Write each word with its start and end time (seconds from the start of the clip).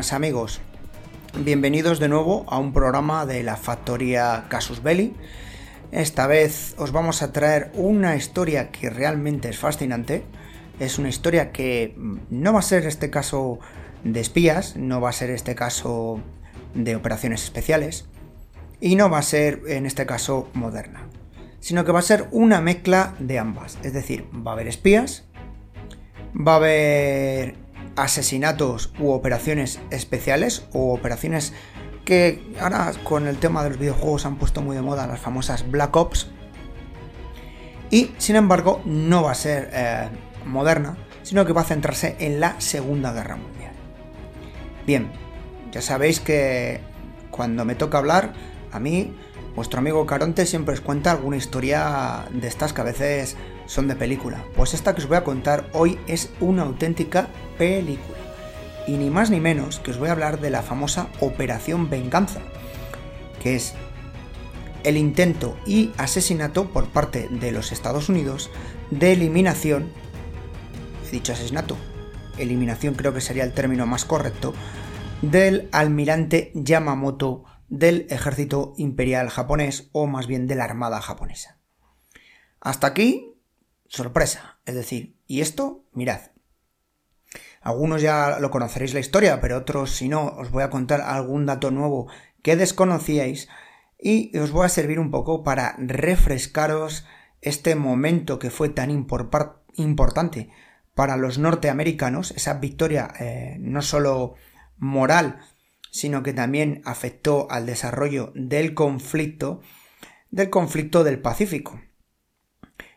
Amigos, 0.00 0.62
bienvenidos 1.36 2.00
de 2.00 2.08
nuevo 2.08 2.46
a 2.48 2.58
un 2.58 2.72
programa 2.72 3.26
de 3.26 3.42
la 3.42 3.58
factoría 3.58 4.46
Casus 4.48 4.82
Belli. 4.82 5.14
Esta 5.92 6.26
vez 6.26 6.74
os 6.78 6.90
vamos 6.90 7.22
a 7.22 7.32
traer 7.32 7.70
una 7.74 8.16
historia 8.16 8.70
que 8.70 8.88
realmente 8.88 9.50
es 9.50 9.58
fascinante. 9.58 10.24
Es 10.80 10.98
una 10.98 11.10
historia 11.10 11.52
que 11.52 11.94
no 12.30 12.54
va 12.54 12.60
a 12.60 12.62
ser 12.62 12.86
este 12.86 13.10
caso 13.10 13.58
de 14.02 14.20
espías, 14.20 14.74
no 14.74 15.02
va 15.02 15.10
a 15.10 15.12
ser 15.12 15.28
este 15.28 15.54
caso 15.54 16.22
de 16.74 16.96
operaciones 16.96 17.44
especiales 17.44 18.06
y 18.80 18.96
no 18.96 19.10
va 19.10 19.18
a 19.18 19.22
ser 19.22 19.60
en 19.66 19.84
este 19.84 20.06
caso 20.06 20.48
moderna, 20.54 21.08
sino 21.60 21.84
que 21.84 21.92
va 21.92 21.98
a 21.98 22.02
ser 22.02 22.26
una 22.30 22.62
mezcla 22.62 23.14
de 23.18 23.38
ambas. 23.38 23.78
Es 23.82 23.92
decir, 23.92 24.26
va 24.34 24.52
a 24.52 24.54
haber 24.54 24.66
espías, 24.66 25.26
va 26.34 26.54
a 26.54 26.56
haber 26.56 27.69
asesinatos 28.02 28.92
u 28.98 29.10
operaciones 29.10 29.80
especiales 29.90 30.66
o 30.72 30.92
operaciones 30.92 31.52
que 32.04 32.42
ahora 32.60 32.92
con 33.04 33.26
el 33.26 33.38
tema 33.38 33.62
de 33.62 33.70
los 33.70 33.78
videojuegos 33.78 34.26
han 34.26 34.36
puesto 34.36 34.62
muy 34.62 34.74
de 34.74 34.82
moda 34.82 35.06
las 35.06 35.20
famosas 35.20 35.70
Black 35.70 35.94
Ops. 35.94 36.28
Y 37.90 38.12
sin 38.18 38.36
embargo 38.36 38.80
no 38.84 39.22
va 39.22 39.32
a 39.32 39.34
ser 39.34 39.70
eh, 39.72 40.08
moderna, 40.46 40.96
sino 41.22 41.44
que 41.44 41.52
va 41.52 41.62
a 41.62 41.64
centrarse 41.64 42.16
en 42.18 42.40
la 42.40 42.60
Segunda 42.60 43.12
Guerra 43.12 43.36
Mundial. 43.36 43.72
Bien, 44.86 45.10
ya 45.72 45.82
sabéis 45.82 46.20
que 46.20 46.80
cuando 47.30 47.64
me 47.64 47.74
toca 47.74 47.98
hablar, 47.98 48.32
a 48.72 48.80
mí, 48.80 49.14
vuestro 49.54 49.78
amigo 49.78 50.06
Caronte 50.06 50.46
siempre 50.46 50.74
os 50.74 50.80
cuenta 50.80 51.10
alguna 51.10 51.36
historia 51.36 52.26
de 52.30 52.48
estas 52.48 52.72
que 52.72 52.80
a 52.80 52.84
veces 52.84 53.36
son 53.70 53.86
de 53.86 53.94
película. 53.94 54.44
Pues 54.56 54.74
esta 54.74 54.94
que 54.94 55.00
os 55.00 55.06
voy 55.06 55.16
a 55.16 55.22
contar 55.22 55.70
hoy 55.74 55.96
es 56.08 56.30
una 56.40 56.62
auténtica 56.62 57.28
película. 57.56 58.18
Y 58.88 58.96
ni 58.96 59.10
más 59.10 59.30
ni 59.30 59.38
menos 59.38 59.78
que 59.78 59.92
os 59.92 59.98
voy 59.98 60.08
a 60.08 60.12
hablar 60.12 60.40
de 60.40 60.50
la 60.50 60.62
famosa 60.62 61.08
Operación 61.20 61.88
Venganza, 61.88 62.40
que 63.40 63.54
es 63.54 63.74
el 64.82 64.96
intento 64.96 65.56
y 65.66 65.92
asesinato 65.98 66.72
por 66.72 66.88
parte 66.88 67.28
de 67.30 67.52
los 67.52 67.70
Estados 67.70 68.08
Unidos 68.08 68.50
de 68.90 69.12
eliminación, 69.12 69.92
he 71.06 71.12
dicho 71.12 71.32
asesinato, 71.32 71.76
eliminación 72.38 72.94
creo 72.94 73.14
que 73.14 73.20
sería 73.20 73.44
el 73.44 73.52
término 73.52 73.86
más 73.86 74.04
correcto, 74.04 74.52
del 75.22 75.68
almirante 75.70 76.50
Yamamoto 76.54 77.44
del 77.68 78.08
ejército 78.10 78.74
imperial 78.78 79.28
japonés 79.28 79.90
o 79.92 80.08
más 80.08 80.26
bien 80.26 80.48
de 80.48 80.56
la 80.56 80.64
armada 80.64 81.00
japonesa. 81.00 81.60
Hasta 82.60 82.88
aquí 82.88 83.29
sorpresa. 83.90 84.58
Es 84.64 84.74
decir, 84.74 85.16
y 85.26 85.42
esto, 85.42 85.84
mirad. 85.92 86.20
Algunos 87.60 88.00
ya 88.00 88.38
lo 88.40 88.50
conoceréis 88.50 88.94
la 88.94 89.00
historia, 89.00 89.40
pero 89.40 89.58
otros, 89.58 89.90
si 89.90 90.08
no, 90.08 90.26
os 90.26 90.50
voy 90.50 90.62
a 90.62 90.70
contar 90.70 91.02
algún 91.02 91.44
dato 91.44 91.70
nuevo 91.70 92.08
que 92.42 92.56
desconocíais 92.56 93.48
y 93.98 94.36
os 94.38 94.50
voy 94.50 94.64
a 94.64 94.70
servir 94.70 94.98
un 94.98 95.10
poco 95.10 95.44
para 95.44 95.74
refrescaros 95.78 97.04
este 97.42 97.74
momento 97.74 98.38
que 98.38 98.50
fue 98.50 98.70
tan 98.70 98.90
importante 98.90 100.50
para 100.94 101.16
los 101.16 101.38
norteamericanos, 101.38 102.30
esa 102.30 102.54
victoria 102.54 103.12
eh, 103.18 103.56
no 103.60 103.82
solo 103.82 104.34
moral, 104.78 105.40
sino 105.90 106.22
que 106.22 106.32
también 106.32 106.80
afectó 106.84 107.50
al 107.50 107.66
desarrollo 107.66 108.32
del 108.34 108.74
conflicto, 108.74 109.60
del 110.30 110.48
conflicto 110.48 111.04
del 111.04 111.20
Pacífico. 111.20 111.80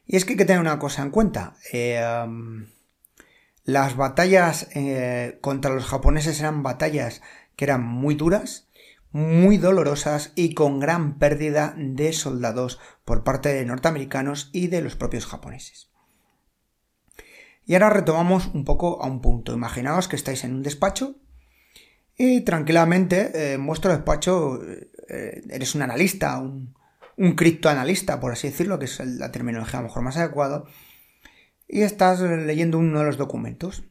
Y 0.05 0.17
es 0.17 0.25
que 0.25 0.33
hay 0.33 0.37
que 0.37 0.45
tener 0.45 0.61
una 0.61 0.79
cosa 0.79 1.01
en 1.01 1.11
cuenta. 1.11 1.55
Eh, 1.71 2.01
las 3.63 3.95
batallas 3.95 4.67
eh, 4.75 5.37
contra 5.41 5.73
los 5.73 5.85
japoneses 5.85 6.39
eran 6.39 6.63
batallas 6.63 7.21
que 7.55 7.65
eran 7.65 7.83
muy 7.83 8.15
duras, 8.15 8.67
muy 9.11 9.57
dolorosas 9.57 10.33
y 10.35 10.53
con 10.53 10.79
gran 10.79 11.17
pérdida 11.19 11.73
de 11.77 12.11
soldados 12.13 12.79
por 13.05 13.23
parte 13.23 13.53
de 13.53 13.65
norteamericanos 13.65 14.49
y 14.51 14.67
de 14.67 14.81
los 14.81 14.95
propios 14.95 15.25
japoneses. 15.25 15.89
Y 17.65 17.75
ahora 17.75 17.91
retomamos 17.91 18.47
un 18.53 18.65
poco 18.65 19.01
a 19.01 19.07
un 19.07 19.21
punto. 19.21 19.53
Imaginaos 19.53 20.09
que 20.09 20.17
estáis 20.17 20.43
en 20.43 20.55
un 20.55 20.63
despacho 20.63 21.15
y 22.17 22.41
tranquilamente 22.41 23.31
eh, 23.33 23.53
en 23.53 23.65
vuestro 23.65 23.91
despacho 23.91 24.59
eres 25.07 25.75
un 25.75 25.83
analista, 25.83 26.39
un, 26.39 26.75
un 27.17 27.35
criptoanalista, 27.35 28.19
por 28.19 28.31
así 28.31 28.49
decirlo, 28.49 28.79
que 28.79 28.85
es 28.85 28.99
la 28.99 29.31
terminología 29.31 29.79
a 29.79 29.81
lo 29.81 29.87
mejor 29.87 30.03
más 30.03 30.17
adecuada, 30.17 30.63
y 31.67 31.81
estás 31.81 32.19
leyendo 32.19 32.77
uno 32.77 32.99
de 32.99 33.05
los 33.05 33.17
documentos. 33.17 33.83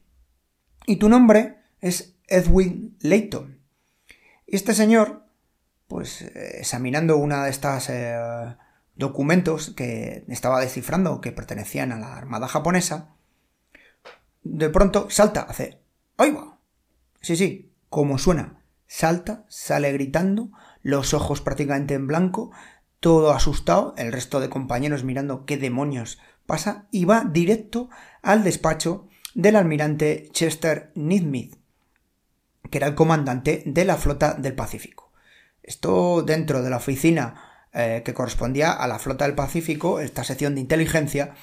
Y 0.86 0.96
tu 0.96 1.08
nombre 1.08 1.58
es 1.80 2.16
Edwin 2.28 2.96
Layton. 3.00 3.60
Y 4.46 4.56
este 4.56 4.74
señor, 4.74 5.26
pues 5.88 6.22
examinando 6.22 7.16
una 7.16 7.44
de 7.44 7.50
estas 7.50 7.88
eh, 7.90 8.16
documentos 8.94 9.70
que 9.74 10.24
estaba 10.28 10.60
descifrando 10.60 11.20
que 11.20 11.32
pertenecían 11.32 11.92
a 11.92 11.98
la 11.98 12.16
armada 12.16 12.48
japonesa, 12.48 13.14
de 14.44 14.68
pronto 14.70 15.08
salta, 15.08 15.42
hace 15.42 15.82
¡Ay! 16.16 16.36
Sí, 17.20 17.36
sí, 17.36 17.72
como 17.88 18.18
suena. 18.18 18.62
Salta, 18.86 19.44
sale 19.48 19.92
gritando, 19.92 20.50
los 20.82 21.14
ojos 21.14 21.40
prácticamente 21.40 21.94
en 21.94 22.06
blanco, 22.06 22.50
todo 23.02 23.32
asustado, 23.32 23.94
el 23.98 24.12
resto 24.12 24.38
de 24.38 24.48
compañeros 24.48 25.02
mirando 25.02 25.44
qué 25.44 25.56
demonios 25.56 26.20
pasa, 26.46 26.86
y 26.92 27.04
va 27.04 27.24
directo 27.28 27.90
al 28.22 28.44
despacho 28.44 29.08
del 29.34 29.56
almirante 29.56 30.28
Chester 30.30 30.92
Nimitz, 30.94 31.58
que 32.70 32.78
era 32.78 32.86
el 32.86 32.94
comandante 32.94 33.64
de 33.66 33.84
la 33.84 33.96
flota 33.96 34.34
del 34.34 34.54
Pacífico. 34.54 35.12
Esto 35.64 36.22
dentro 36.22 36.62
de 36.62 36.70
la 36.70 36.76
oficina 36.76 37.66
eh, 37.72 38.02
que 38.04 38.14
correspondía 38.14 38.70
a 38.70 38.86
la 38.86 39.00
flota 39.00 39.24
del 39.24 39.34
Pacífico, 39.34 39.98
esta 39.98 40.22
sección 40.22 40.54
de 40.54 40.60
inteligencia, 40.60 41.34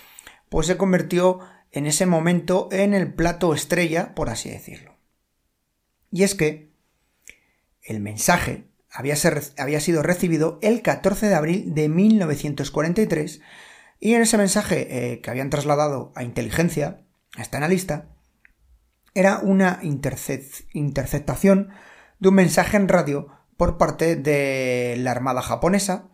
pues 0.47 0.65
se 0.65 0.77
convirtió 0.77 1.41
en 1.71 1.87
ese 1.87 2.05
momento 2.05 2.69
en 2.71 2.93
el 2.93 3.13
plato 3.13 3.53
estrella, 3.53 4.15
por 4.15 4.29
así 4.29 4.49
decirlo. 4.49 4.95
Y 6.09 6.23
es 6.23 6.35
que 6.35 6.71
el 7.81 7.99
mensaje 7.99 8.68
había, 8.91 9.15
sido 9.15 10.03
recibido 10.03 10.59
el 10.61 10.81
14 10.81 11.27
de 11.27 11.35
abril 11.35 11.73
de 11.73 11.87
1943 11.89 13.41
y 13.99 14.13
en 14.13 14.21
ese 14.21 14.37
mensaje 14.37 15.11
eh, 15.11 15.19
que 15.21 15.29
habían 15.29 15.49
trasladado 15.49 16.13
a 16.15 16.23
inteligencia, 16.23 17.01
a 17.37 17.41
esta 17.41 17.57
analista, 17.57 18.07
era 19.13 19.39
una 19.39 19.79
interceptación 19.81 21.69
de 22.19 22.29
un 22.29 22.35
mensaje 22.35 22.77
en 22.77 22.87
radio 22.87 23.27
por 23.57 23.77
parte 23.77 24.15
de 24.15 24.95
la 24.99 25.11
Armada 25.11 25.41
japonesa, 25.41 26.07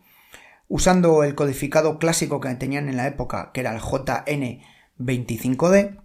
usando 0.68 1.22
el 1.22 1.36
codificado 1.36 1.98
clásico 1.98 2.40
que 2.40 2.52
tenían 2.56 2.88
en 2.88 2.96
la 2.96 3.06
época, 3.06 3.52
que 3.52 3.60
era 3.60 3.72
el 3.72 3.80
JN25D, 3.80 6.00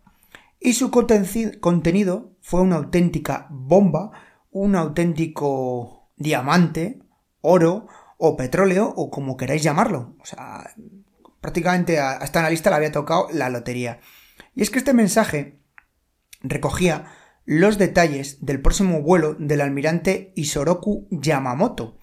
y 0.60 0.74
su 0.74 0.92
contenido 0.92 2.36
fue 2.42 2.62
una 2.62 2.75
auténtica 2.75 3.48
bomba, 3.50 4.12
un 4.51 4.75
auténtico 4.75 6.00
diamante, 6.21 7.00
oro 7.41 7.88
o 8.18 8.38
petróleo 8.38 8.94
o 8.95 9.09
como 9.09 9.38
queráis 9.38 9.63
llamarlo. 9.63 10.15
O 10.19 10.25
sea, 10.25 10.71
prácticamente 11.41 12.00
a 12.00 12.18
esta 12.18 12.39
analista 12.39 12.69
le 12.69 12.75
había 12.77 12.91
tocado 12.91 13.27
la 13.33 13.50
lotería. 13.50 14.00
Y 14.56 14.62
es 14.62 14.69
que 14.69 14.79
este 14.79 14.94
mensaje 14.94 15.59
recogía 16.41 17.06
los 17.45 17.77
detalles 17.77 18.45
del 18.45 18.62
próximo 18.62 19.01
vuelo 19.01 19.35
del 19.35 19.62
almirante 19.62 20.33
Isoroku 20.35 21.07
Yamamoto 21.09 21.97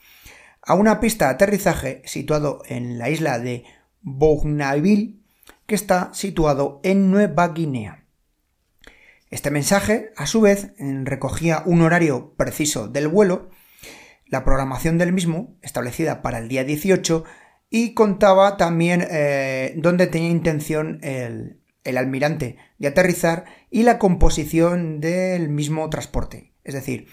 a 0.62 0.74
una 0.74 1.00
pista 1.00 1.26
de 1.26 1.30
aterrizaje 1.32 2.02
situado 2.04 2.62
en 2.66 2.98
la 2.98 3.08
isla 3.08 3.38
de 3.38 3.64
Bougainville 4.02 5.16
que 5.66 5.74
está 5.74 6.12
situado 6.12 6.80
en 6.82 7.10
Nueva 7.10 7.48
Guinea. 7.48 8.04
Este 9.30 9.50
mensaje, 9.50 10.12
a 10.16 10.26
su 10.26 10.40
vez, 10.40 10.72
recogía 10.78 11.62
un 11.66 11.82
horario 11.82 12.34
preciso 12.36 12.88
del 12.88 13.08
vuelo 13.08 13.50
la 14.28 14.44
programación 14.44 14.98
del 14.98 15.12
mismo, 15.12 15.56
establecida 15.62 16.22
para 16.22 16.38
el 16.38 16.48
día 16.48 16.64
18, 16.64 17.24
y 17.70 17.94
contaba 17.94 18.56
también 18.56 19.06
eh, 19.10 19.74
dónde 19.76 20.06
tenía 20.06 20.30
intención 20.30 21.00
el, 21.02 21.60
el 21.84 21.96
almirante 21.96 22.56
de 22.78 22.88
aterrizar 22.88 23.44
y 23.70 23.82
la 23.82 23.98
composición 23.98 25.00
del 25.00 25.48
mismo 25.48 25.88
transporte. 25.90 26.52
Es 26.64 26.74
decir, 26.74 27.08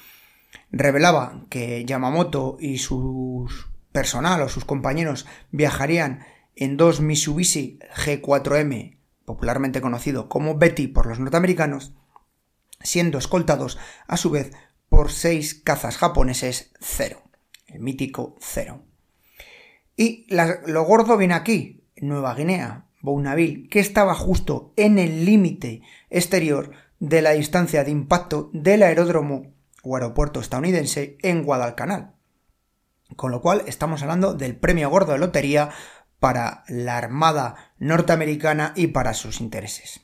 revelaba 0.71 1.45
que 1.50 1.85
Yamamoto 1.85 2.57
y 2.59 2.77
su 2.77 3.50
personal 3.91 4.41
o 4.41 4.50
sus 4.50 4.65
compañeros 4.65 5.25
viajarían 5.51 6.25
en 6.56 6.77
dos 6.77 7.01
Mitsubishi 7.01 7.79
G4M, 7.95 8.97
popularmente 9.25 9.81
conocido 9.81 10.29
como 10.29 10.57
Betty 10.57 10.88
por 10.88 11.06
los 11.06 11.19
norteamericanos, 11.19 11.94
siendo 12.81 13.17
escoltados 13.17 13.77
a 14.07 14.17
su 14.17 14.29
vez 14.29 14.51
por 14.89 15.11
seis 15.11 15.53
cazas 15.55 15.97
japoneses 15.97 16.71
cero, 16.79 17.23
el 17.67 17.79
mítico 17.79 18.35
cero. 18.39 18.83
Y 19.97 20.27
lo 20.29 20.83
gordo 20.83 21.17
viene 21.17 21.33
aquí, 21.33 21.85
Nueva 21.97 22.35
Guinea, 22.35 22.87
Bounaville, 23.01 23.69
que 23.69 23.79
estaba 23.79 24.13
justo 24.13 24.73
en 24.75 24.99
el 24.99 25.25
límite 25.25 25.81
exterior 26.09 26.71
de 26.99 27.21
la 27.21 27.31
distancia 27.31 27.83
de 27.83 27.91
impacto 27.91 28.49
del 28.53 28.83
aeródromo 28.83 29.53
o 29.83 29.95
aeropuerto 29.95 30.39
estadounidense 30.39 31.17
en 31.21 31.43
Guadalcanal. 31.43 32.15
Con 33.15 33.31
lo 33.31 33.41
cual 33.41 33.63
estamos 33.67 34.01
hablando 34.01 34.33
del 34.33 34.57
premio 34.57 34.89
gordo 34.89 35.13
de 35.13 35.19
lotería 35.19 35.69
para 36.19 36.63
la 36.67 36.97
Armada 36.97 37.73
norteamericana 37.77 38.73
y 38.75 38.88
para 38.88 39.13
sus 39.13 39.39
intereses. 39.39 40.01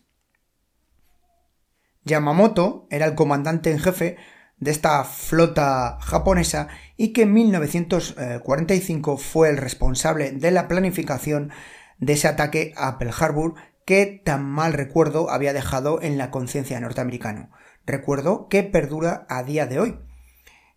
Yamamoto 2.04 2.88
era 2.90 3.06
el 3.06 3.16
comandante 3.16 3.72
en 3.72 3.80
jefe 3.80 4.18
de 4.62 4.72
esta 4.72 5.04
flota 5.04 5.98
japonesa 6.00 6.70
y 6.96 7.12
que 7.12 7.24
en 7.24 7.34
1945 7.34 9.18
fue 9.18 9.50
el 9.50 9.58
responsable 9.58 10.32
de 10.32 10.52
la 10.52 10.70
planificación 10.70 11.52
de 11.98 12.14
ese 12.14 12.30
ataque 12.30 12.74
a 12.78 12.98
Pearl 12.98 13.14
Harbor 13.20 13.56
que 13.86 14.22
tan 14.24 14.46
mal 14.46 14.74
recuerdo 14.74 15.32
había 15.32 15.52
dejado 15.52 16.02
en 16.02 16.18
la 16.18 16.30
conciencia 16.32 16.80
norteamericana. 16.80 17.50
Recuerdo 17.86 18.48
que 18.48 18.64
perdura 18.64 19.26
a 19.30 19.44
día 19.44 19.66
de 19.66 19.80
hoy. 19.80 20.00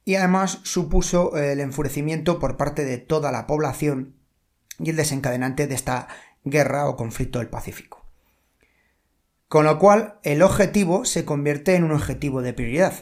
Y 0.06 0.16
además 0.16 0.60
supuso 0.64 1.36
el 1.36 1.60
enfurecimiento 1.60 2.38
por 2.38 2.56
parte 2.56 2.84
de 2.84 2.98
toda 2.98 3.30
la 3.32 3.46
población 3.46 4.16
y 4.78 4.90
el 4.90 4.96
desencadenante 4.96 5.66
de 5.66 5.74
esta 5.74 6.08
guerra 6.44 6.88
o 6.88 6.96
conflicto 6.96 7.38
del 7.38 7.48
Pacífico. 7.48 8.04
Con 9.48 9.66
lo 9.66 9.78
cual, 9.78 10.18
el 10.22 10.42
objetivo 10.42 11.04
se 11.04 11.24
convierte 11.24 11.74
en 11.74 11.84
un 11.84 11.92
objetivo 11.92 12.42
de 12.42 12.54
prioridad. 12.54 12.94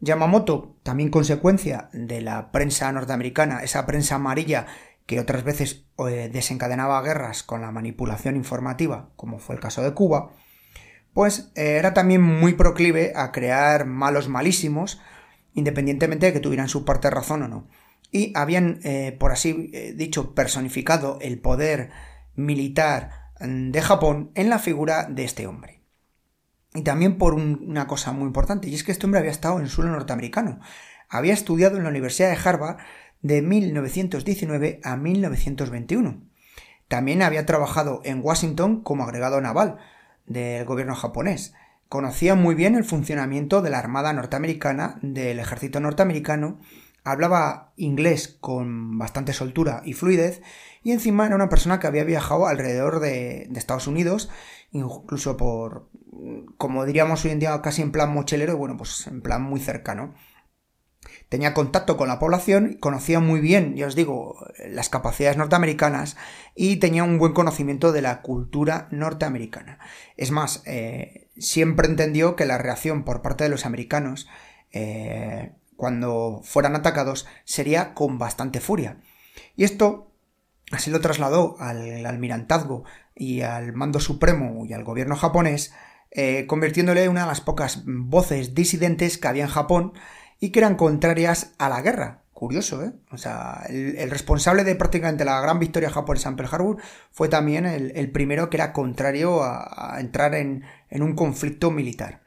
Yamamoto, 0.00 0.76
también 0.82 1.10
consecuencia 1.10 1.88
de 1.92 2.20
la 2.20 2.52
prensa 2.52 2.90
norteamericana, 2.92 3.62
esa 3.62 3.84
prensa 3.84 4.14
amarilla 4.14 4.66
que 5.06 5.18
otras 5.18 5.42
veces 5.42 5.86
eh, 6.08 6.30
desencadenaba 6.32 7.00
guerras 7.02 7.42
con 7.42 7.62
la 7.62 7.72
manipulación 7.72 8.36
informativa, 8.36 9.10
como 9.16 9.38
fue 9.38 9.56
el 9.56 9.60
caso 9.60 9.82
de 9.82 9.94
Cuba, 9.94 10.30
pues 11.14 11.50
eh, 11.56 11.76
era 11.78 11.94
también 11.94 12.22
muy 12.22 12.52
proclive 12.52 13.12
a 13.16 13.32
crear 13.32 13.86
malos 13.86 14.28
malísimos, 14.28 15.00
independientemente 15.54 16.26
de 16.26 16.32
que 16.32 16.40
tuvieran 16.40 16.68
su 16.68 16.84
parte 16.84 17.10
razón 17.10 17.42
o 17.42 17.48
no. 17.48 17.68
Y 18.12 18.32
habían, 18.36 18.80
eh, 18.84 19.16
por 19.18 19.32
así 19.32 19.72
dicho, 19.96 20.34
personificado 20.34 21.18
el 21.20 21.40
poder 21.40 21.90
militar 22.36 23.30
mm, 23.40 23.70
de 23.70 23.82
Japón 23.82 24.30
en 24.34 24.48
la 24.48 24.58
figura 24.58 25.04
de 25.10 25.24
este 25.24 25.46
hombre. 25.46 25.77
Y 26.74 26.82
también 26.82 27.18
por 27.18 27.34
una 27.34 27.86
cosa 27.86 28.12
muy 28.12 28.26
importante, 28.26 28.68
y 28.68 28.74
es 28.74 28.84
que 28.84 28.92
este 28.92 29.06
hombre 29.06 29.20
había 29.20 29.30
estado 29.30 29.58
en 29.58 29.68
suelo 29.68 29.90
norteamericano. 29.90 30.60
Había 31.08 31.32
estudiado 31.32 31.76
en 31.76 31.84
la 31.84 31.88
Universidad 31.88 32.30
de 32.30 32.48
Harvard 32.48 32.76
de 33.22 33.42
1919 33.42 34.80
a 34.84 34.96
1921. 34.96 36.22
También 36.88 37.22
había 37.22 37.46
trabajado 37.46 38.00
en 38.04 38.20
Washington 38.22 38.82
como 38.82 39.04
agregado 39.04 39.40
naval 39.40 39.78
del 40.26 40.64
gobierno 40.64 40.94
japonés. 40.94 41.54
Conocía 41.88 42.34
muy 42.34 42.54
bien 42.54 42.74
el 42.74 42.84
funcionamiento 42.84 43.62
de 43.62 43.70
la 43.70 43.78
Armada 43.78 44.12
norteamericana, 44.12 44.98
del 45.02 45.38
ejército 45.38 45.80
norteamericano, 45.80 46.60
hablaba 47.10 47.72
inglés 47.76 48.36
con 48.40 48.98
bastante 48.98 49.32
soltura 49.32 49.82
y 49.84 49.92
fluidez, 49.92 50.42
y 50.82 50.92
encima 50.92 51.26
era 51.26 51.34
una 51.34 51.48
persona 51.48 51.80
que 51.80 51.86
había 51.86 52.04
viajado 52.04 52.46
alrededor 52.46 53.00
de, 53.00 53.48
Estados 53.54 53.86
Unidos, 53.86 54.30
incluso 54.70 55.36
por, 55.36 55.90
como 56.56 56.84
diríamos 56.84 57.24
hoy 57.24 57.32
en 57.32 57.40
día, 57.40 57.60
casi 57.62 57.82
en 57.82 57.92
plan 57.92 58.12
mochilero, 58.12 58.52
y 58.52 58.56
bueno, 58.56 58.76
pues 58.76 59.06
en 59.06 59.20
plan 59.20 59.42
muy 59.42 59.60
cercano. 59.60 60.14
Tenía 61.28 61.54
contacto 61.54 61.96
con 61.96 62.08
la 62.08 62.18
población, 62.18 62.76
conocía 62.80 63.20
muy 63.20 63.40
bien, 63.40 63.76
ya 63.76 63.86
os 63.86 63.94
digo, 63.94 64.36
las 64.66 64.88
capacidades 64.88 65.36
norteamericanas 65.36 66.16
y 66.54 66.76
tenía 66.76 67.04
un 67.04 67.18
buen 67.18 67.34
conocimiento 67.34 67.92
de 67.92 68.02
la 68.02 68.22
cultura 68.22 68.88
norteamericana. 68.90 69.78
Es 70.16 70.30
más, 70.30 70.62
eh, 70.66 71.28
siempre 71.36 71.86
entendió 71.86 72.34
que 72.34 72.46
la 72.46 72.58
reacción 72.58 73.04
por 73.04 73.22
parte 73.22 73.44
de 73.44 73.50
los 73.50 73.66
americanos 73.66 74.26
eh, 74.72 75.52
cuando 75.78 76.40
fueran 76.42 76.74
atacados 76.74 77.24
sería 77.44 77.94
con 77.94 78.18
bastante 78.18 78.58
furia. 78.58 78.98
Y 79.54 79.62
esto 79.62 80.10
así 80.72 80.90
lo 80.90 81.00
trasladó 81.00 81.54
al 81.60 82.04
almirantazgo 82.04 82.82
y 83.14 83.42
al 83.42 83.72
mando 83.74 84.00
supremo 84.00 84.66
y 84.66 84.72
al 84.72 84.82
gobierno 84.82 85.14
japonés 85.14 85.72
eh, 86.10 86.46
convirtiéndole 86.48 87.04
en 87.04 87.10
una 87.10 87.20
de 87.20 87.28
las 87.28 87.40
pocas 87.40 87.84
voces 87.86 88.56
disidentes 88.56 89.18
que 89.18 89.28
había 89.28 89.44
en 89.44 89.50
Japón 89.50 89.92
y 90.40 90.50
que 90.50 90.58
eran 90.58 90.74
contrarias 90.74 91.54
a 91.58 91.68
la 91.68 91.80
guerra. 91.80 92.24
Curioso, 92.32 92.82
¿eh? 92.82 92.92
O 93.12 93.16
sea, 93.16 93.64
el, 93.68 94.10
responsable 94.10 94.64
de 94.64 94.74
prácticamente 94.74 95.24
la 95.24 95.40
gran 95.40 95.60
victoria 95.60 95.90
japonesa 95.90 96.28
en 96.28 96.36
Pearl 96.36 96.50
Harbor 96.52 96.76
fue 97.12 97.28
también 97.28 97.66
el, 97.66 98.10
primero 98.10 98.50
que 98.50 98.56
era 98.56 98.72
contrario 98.72 99.44
a, 99.44 99.96
entrar 100.00 100.34
en, 100.34 100.64
un 100.90 101.14
conflicto 101.14 101.70
militar. 101.70 102.22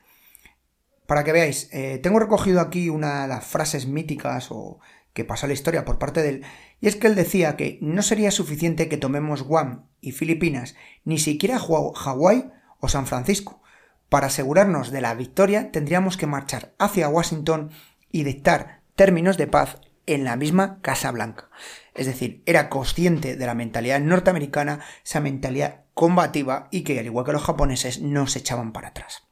Para 1.12 1.26
que 1.26 1.34
veáis, 1.34 1.68
eh, 1.74 2.00
tengo 2.02 2.20
recogido 2.20 2.62
aquí 2.62 2.88
una 2.88 3.24
de 3.24 3.28
las 3.28 3.44
frases 3.44 3.86
míticas 3.86 4.48
o 4.50 4.80
que 5.12 5.26
pasó 5.26 5.46
a 5.46 5.50
la 5.50 5.54
historia 5.54 5.84
por 5.84 6.00
parte 6.00 6.22
de 6.22 6.30
él, 6.30 6.44
y 6.80 6.88
es 6.88 6.96
que 6.96 7.08
él 7.08 7.16
decía 7.16 7.58
que 7.58 7.78
no 7.82 8.02
sería 8.02 8.32
suficiente 8.32 8.88
que 8.88 8.96
tomemos 8.96 9.44
Guam 9.44 9.90
y 10.00 10.14
Filipinas, 10.14 10.74
ni 11.04 11.20
siquiera 11.20 11.60
Hawái 11.60 12.50
o 12.80 12.88
San 12.88 13.08
Francisco. 13.08 13.62
Para 14.08 14.28
asegurarnos 14.28 14.90
de 14.90 15.02
la 15.02 15.14
victoria 15.14 15.70
tendríamos 15.74 16.16
que 16.16 16.28
marchar 16.28 16.76
hacia 16.80 17.10
Washington 17.10 17.72
y 18.10 18.24
dictar 18.24 18.80
términos 18.96 19.36
de 19.36 19.48
paz 19.48 19.82
en 20.06 20.24
la 20.24 20.38
misma 20.38 20.80
Casa 20.82 21.12
Blanca. 21.12 21.50
Es 21.94 22.06
decir, 22.06 22.42
era 22.46 22.70
consciente 22.70 23.36
de 23.36 23.46
la 23.46 23.54
mentalidad 23.54 24.00
norteamericana, 24.00 24.80
esa 25.04 25.20
mentalidad 25.20 25.82
combativa 25.94 26.70
y 26.72 26.84
que, 26.84 26.98
al 26.98 27.06
igual 27.06 27.26
que 27.26 27.34
los 27.34 27.44
japoneses, 27.44 28.00
no 28.00 28.28
se 28.28 28.40
echaban 28.40 28.72
para 28.72 28.88
atrás. 28.88 29.24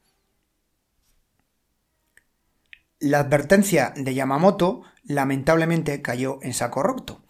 La 2.99 3.19
advertencia 3.19 3.93
de 3.95 4.13
Yamamoto 4.13 4.81
lamentablemente 5.03 6.01
cayó 6.01 6.39
en 6.41 6.53
saco 6.53 6.83
roto. 6.83 7.23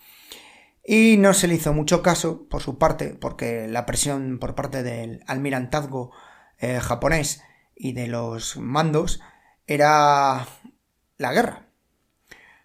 Y 0.84 1.18
no 1.18 1.36
se 1.36 1.48
le 1.48 1.54
hizo 1.54 1.74
mucho 1.74 2.02
caso 2.02 2.48
por 2.50 2.64
su 2.64 2.80
parte, 2.80 3.14
porque 3.14 3.68
la 3.68 3.86
presión 3.86 4.40
por 4.40 4.56
parte 4.56 4.82
del 4.82 5.24
almirantazgo 5.28 6.12
eh, 6.58 6.80
japonés 6.80 7.44
y 7.76 7.94
de 7.94 8.08
los 8.08 8.58
mandos 8.58 9.22
era 9.68 10.48
la 11.18 11.34
guerra. 11.34 11.68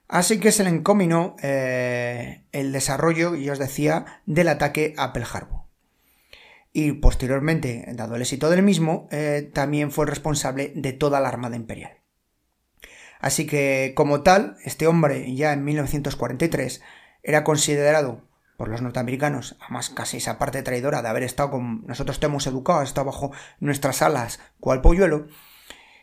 Así 0.09 0.41
que 0.41 0.51
se 0.51 0.65
le 0.65 0.71
encominó 0.71 1.37
eh, 1.43 2.47
el 2.53 2.73
desarrollo, 2.73 3.37
y 3.37 3.51
os 3.51 3.59
decía, 3.59 4.23
del 4.25 4.49
ataque 4.49 4.95
a 4.97 5.13
Pearl 5.13 5.29
Harbor. 5.31 5.65
Y 6.73 6.93
posteriormente, 6.93 7.85
dado 7.93 8.17
el 8.17 8.23
éxito 8.23 8.49
del 8.49 8.63
mismo, 8.63 9.09
eh, 9.11 9.51
también 9.53 9.91
fue 9.91 10.07
responsable 10.07 10.73
de 10.75 10.95
toda 10.95 11.21
la 11.21 11.29
Armada 11.29 11.57
Imperial. 11.57 12.04
Así 13.25 13.47
que, 13.47 13.95
como 13.97 14.21
tal, 14.21 14.59
este 14.65 14.87
hombre 14.87 15.35
ya 15.35 15.55
en 15.55 15.65
1943 15.65 16.83
era 17.23 17.43
considerado 17.43 18.21
por 18.59 18.69
los 18.69 18.83
norteamericanos, 18.83 19.57
además 19.63 19.89
casi 19.89 20.19
esa 20.19 20.39
parte 20.39 20.63
traidora 20.63 21.01
de 21.01 21.09
haber 21.09 21.23
estado 21.23 21.53
con 21.53 21.87
nosotros 21.87 22.21
te 22.21 22.27
hemos 22.27 22.47
educado, 22.47 22.85
bajo 23.03 23.33
nuestras 23.61 24.03
alas 24.03 24.41
cual 24.61 24.83
polluelo, 24.83 25.29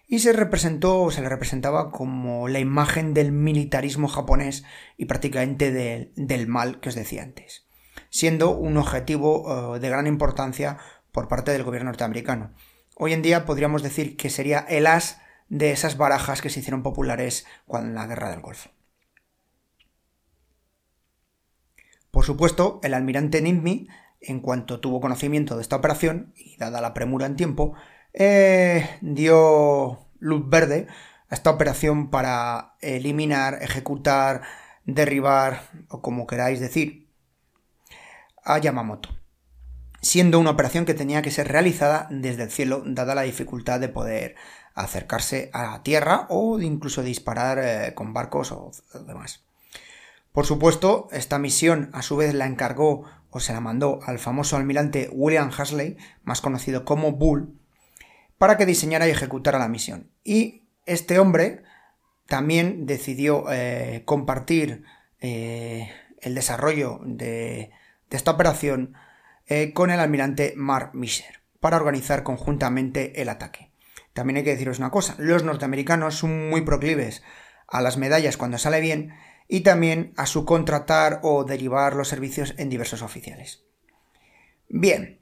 y 0.08 0.18
se 0.18 0.34
representó, 0.34 1.12
se 1.12 1.22
le 1.22 1.30
representaba 1.30 1.92
como 1.92 2.48
la 2.48 2.58
imagen 2.58 3.14
del 3.14 3.32
militarismo 3.32 4.08
japonés 4.08 4.64
y 4.98 5.06
prácticamente 5.06 5.72
del 6.16 6.48
mal 6.48 6.80
que 6.80 6.90
os 6.90 6.96
decía 6.96 7.22
antes, 7.22 7.68
siendo 8.10 8.50
un 8.50 8.78
objetivo 8.78 9.76
eh, 9.76 9.80
de 9.80 9.90
gran 9.90 10.08
importancia 10.08 10.80
por 11.12 11.28
parte 11.28 11.52
del 11.52 11.62
gobierno 11.62 11.92
norteamericano. 11.92 12.56
Hoy 12.96 13.14
en 13.14 13.22
día 13.22 13.46
podríamos 13.46 13.84
decir 13.84 14.18
que 14.18 14.32
sería 14.32 14.66
el 14.68 14.88
as 14.88 15.22
de 15.52 15.72
esas 15.72 15.98
barajas 15.98 16.42
que 16.42 16.50
se 16.50 16.62
hicieron 16.62 16.82
populares 16.82 17.46
en 17.68 17.94
la 17.94 18.08
guerra 18.08 18.30
del 18.30 18.40
Golfo. 18.40 18.70
Por 22.10 22.24
supuesto, 22.24 22.80
el 22.84 22.94
almirante 22.94 23.42
Nidmi, 23.42 23.90
en 24.22 24.40
cuanto 24.40 24.80
tuvo 24.80 25.02
conocimiento 25.02 25.58
de 25.58 25.62
esta 25.62 25.76
operación, 25.76 26.34
y 26.38 26.56
dada 26.56 26.80
la 26.80 26.94
premura 26.94 27.26
en 27.26 27.36
tiempo, 27.36 27.74
eh, 28.14 28.98
dio 29.02 30.08
luz 30.20 30.50
verde 30.50 30.88
a 31.30 31.36
esta 31.36 31.50
operación 31.50 32.10
para 32.10 32.76
eliminar, 32.80 33.62
ejecutar, 33.62 34.44
derribar, 34.86 35.64
o 35.90 36.02
como 36.02 36.28
queráis 36.28 36.62
decir, 36.62 37.10
a 38.42 38.58
Yamamoto, 38.58 39.10
siendo 40.02 40.40
una 40.40 40.52
operación 40.52 40.86
que 40.86 40.94
tenía 40.94 41.22
que 41.22 41.32
ser 41.32 41.48
realizada 41.48 42.08
desde 42.10 42.44
el 42.44 42.52
cielo, 42.52 42.84
dada 42.86 43.16
la 43.16 43.22
dificultad 43.22 43.80
de 43.80 43.90
poder 43.90 44.36
acercarse 44.74 45.50
a 45.54 45.64
la 45.64 45.84
tierra 45.84 46.28
o 46.30 46.60
incluso 46.60 47.04
disparar 47.04 47.60
eh, 47.60 47.94
con 47.94 48.14
barcos 48.14 48.52
o 48.52 48.72
demás. 49.06 49.44
Por 50.32 50.46
supuesto, 50.46 51.10
esta 51.12 51.40
misión 51.40 51.90
a 51.94 52.02
su 52.02 52.16
vez 52.16 52.34
la 52.34 52.46
encargó 52.46 53.04
o 53.30 53.40
se 53.40 53.54
la 53.54 53.60
mandó 53.60 54.00
al 54.06 54.20
famoso 54.20 54.56
almirante 54.56 55.10
William 55.12 55.52
Hasley, 55.58 55.98
más 56.24 56.42
conocido 56.42 56.86
como 56.86 57.14
Bull, 57.14 57.58
para 58.38 58.58
que 58.58 58.66
diseñara 58.66 59.08
y 59.08 59.12
ejecutara 59.12 59.60
la 59.60 59.68
misión. 59.68 60.10
Y 60.24 60.64
este 60.86 61.20
hombre 61.20 61.64
también 62.28 62.86
decidió 62.86 63.46
eh, 63.52 64.04
compartir 64.06 64.84
eh, 65.20 65.92
el 66.22 66.34
desarrollo 66.34 67.00
de, 67.04 67.72
esta 68.10 68.32
operación 68.32 68.94
eh, 69.54 69.74
con 69.74 69.92
el 69.92 70.00
almirante 70.00 70.54
Mark 70.56 70.92
Misher 70.94 71.42
para 71.60 71.76
organizar 71.76 72.24
conjuntamente 72.24 73.22
el 73.22 73.28
ataque. 73.28 73.70
También 74.14 74.38
hay 74.38 74.44
que 74.46 74.52
deciros 74.52 74.80
una 74.80 74.92
cosa, 74.92 75.16
los 75.18 75.44
norteamericanos 75.44 76.16
son 76.16 76.50
muy 76.50 76.62
proclives 76.62 77.22
a 77.68 77.82
las 77.82 77.98
medallas 77.98 78.38
cuando 78.38 78.58
sale 78.58 78.80
bien 78.80 79.14
y 79.50 79.60
también 79.60 80.14
a 80.16 80.26
subcontratar 80.26 81.20
o 81.24 81.44
derivar 81.44 81.98
los 81.98 82.08
servicios 82.08 82.54
en 82.60 82.70
diversos 82.70 83.02
oficiales. 83.02 83.66
Bien, 84.70 85.20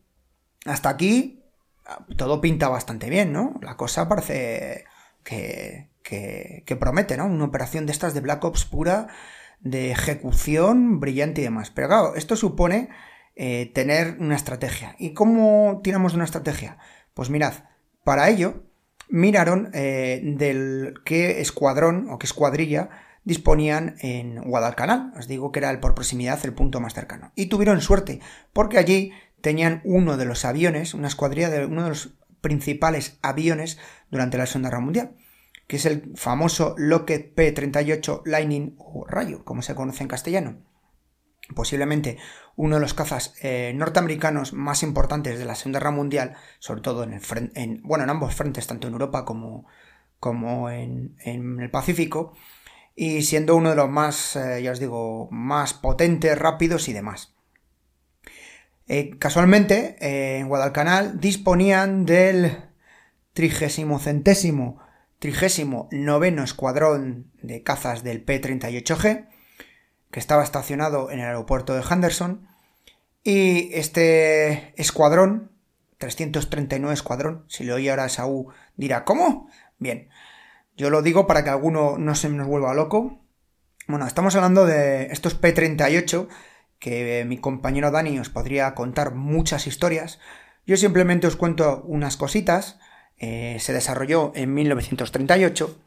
hasta 0.64 0.90
aquí 0.90 1.44
todo 2.16 2.40
pinta 2.40 2.70
bastante 2.70 3.10
bien, 3.10 3.34
¿no? 3.34 3.56
La 3.64 3.78
cosa 3.78 4.08
parece 4.08 4.86
que, 5.24 5.90
que, 6.04 6.78
promete, 6.80 7.18
¿no? 7.18 7.26
Una 7.26 7.46
operación 7.46 7.88
de 7.88 7.94
estas 7.94 8.14
de 8.14 8.22
Black 8.22 8.44
Ops 8.44 8.66
pura, 8.66 9.08
de 9.60 9.90
ejecución 9.90 11.00
brillante 11.00 11.42
y 11.42 11.46
demás. 11.46 11.72
Pero 11.72 11.88
claro, 11.88 12.16
esto 12.16 12.36
supone 12.36 12.90
eh, 13.41 13.72
tener 13.74 14.17
una 14.19 14.36
estrategia. 14.36 14.98
¿Y 15.00 15.13
cómo 15.13 15.79
tiramos 15.81 16.13
una 16.13 16.25
estrategia? 16.25 16.77
Pues 17.13 17.29
mirad, 17.29 17.53
para 18.03 18.29
ello 18.29 18.63
miraron 19.08 19.72
eh, 19.74 20.19
del 20.22 20.96
qué 21.05 21.39
escuadrón 21.39 22.10
o 22.10 22.19
qué 22.19 22.25
escuadrilla 22.25 22.89
disponían 23.24 23.96
en 24.01 24.41
Guadalcanal. 24.41 25.13
Os 25.17 25.29
digo 25.29 25.53
que 25.53 25.60
era 25.60 25.69
el, 25.69 25.79
por 25.79 25.96
proximidad 25.96 26.38
el 26.43 26.53
punto 26.53 26.81
más 26.81 26.93
cercano. 26.93 27.31
Y 27.34 27.46
tuvieron 27.46 27.79
suerte, 27.79 28.19
porque 28.51 28.77
allí 28.77 29.13
tenían 29.39 29.79
uno 29.86 30.17
de 30.17 30.25
los 30.25 30.43
aviones, 30.43 30.93
una 30.93 31.08
escuadrilla 31.08 31.50
de 31.50 31.65
uno 31.65 31.84
de 31.84 31.89
los 31.91 32.10
principales 32.41 33.19
aviones 33.22 33.77
durante 34.12 34.38
la 34.38 34.48
Segunda 34.48 34.67
Guerra 34.67 34.81
Mundial, 34.81 35.15
que 35.65 35.77
es 35.77 35.86
el 35.86 36.12
famoso 36.17 36.75
Lockheed 36.77 37.36
P-38 37.36 38.24
Lightning 38.25 38.75
o 38.79 39.05
Rayo, 39.08 39.46
como 39.46 39.62
se 39.62 39.75
conoce 39.75 40.03
en 40.03 40.10
castellano. 40.10 40.69
Posiblemente 41.56 42.18
uno 42.56 42.75
de 42.75 42.82
los 42.82 42.94
cazas 42.94 43.34
eh, 43.41 43.74
norteamericanos 43.75 44.53
más 44.53 44.84
importantes 44.84 45.39
de 45.39 45.46
la 45.46 45.56
Segunda 45.56 45.79
Guerra 45.79 45.91
Mundial, 45.91 46.36
sobre 46.60 46.82
todo 46.82 47.03
en, 47.03 47.82
bueno, 47.84 48.03
en 48.03 48.10
ambos 48.10 48.36
frentes, 48.36 48.68
tanto 48.68 48.88
en 48.88 48.94
Europa 48.94 49.25
como, 49.25 49.65
como 50.20 50.70
en, 50.70 51.15
el 51.25 51.72
Pacífico, 51.72 52.34
y 52.96 53.24
siendo 53.24 53.56
uno 53.56 53.70
de 53.70 53.75
los 53.75 53.89
más, 53.89 54.36
eh, 54.36 54.62
ya 54.62 54.72
os 54.72 54.79
digo, 54.79 55.29
más 55.32 55.74
potentes, 55.74 56.38
rápidos 56.38 56.89
y 56.89 56.94
demás. 56.94 57.36
Eh, 58.88 59.18
casualmente, 59.18 59.96
en 60.39 60.48
Guadalcanal 60.48 61.20
disponían 61.20 62.06
del 62.06 62.70
trigésimo 63.34 64.00
centésimo, 64.00 64.79
trigésimo 65.20 65.88
noveno 65.91 66.44
escuadrón 66.44 67.32
de 67.41 67.63
cazas 67.63 68.03
del 68.03 68.22
P-38G, 68.22 69.29
que 70.12 70.20
estaba 70.20 70.44
estacionado 70.44 71.12
en 71.12 71.20
el 71.20 71.25
aeropuerto 71.25 71.74
de 71.74 71.84
Henderson, 71.89 72.48
y 73.24 73.74
este 73.74 74.74
escuadrón, 74.82 75.51
339 75.98 76.94
escuadrón, 76.94 77.44
si 77.48 77.63
le 77.63 77.74
oye 77.74 77.89
ahora 77.89 78.06
a 78.06 78.10
Saúl 78.10 78.54
dirá, 78.78 79.04
¿cómo? 79.04 79.50
Bien, 79.78 80.10
yo 80.78 80.89
lo 80.89 81.01
digo 81.01 81.28
para 81.28 81.44
que 81.44 81.50
alguno 81.50 81.98
no 81.98 82.16
se 82.16 82.30
nos 82.30 82.48
vuelva 82.48 82.74
loco. 82.74 83.20
Bueno, 83.88 84.08
estamos 84.08 84.36
hablando 84.36 84.66
de 84.66 85.08
estos 85.08 85.36
P-38 85.36 86.28
que 86.80 87.25
mi 87.28 87.38
compañero 87.38 87.92
Dani 87.92 88.18
os 88.20 88.30
podría 88.30 88.74
contar 88.74 89.13
muchas 89.13 89.68
historias. 89.68 90.20
Yo 90.66 90.78
simplemente 90.78 91.28
os 91.28 91.36
cuento 91.36 91.84
unas 91.86 92.16
cositas. 92.16 92.80
Eh, 93.18 93.58
se 93.60 93.74
desarrolló 93.74 94.32
en 94.36 94.54
1938. 94.54 95.78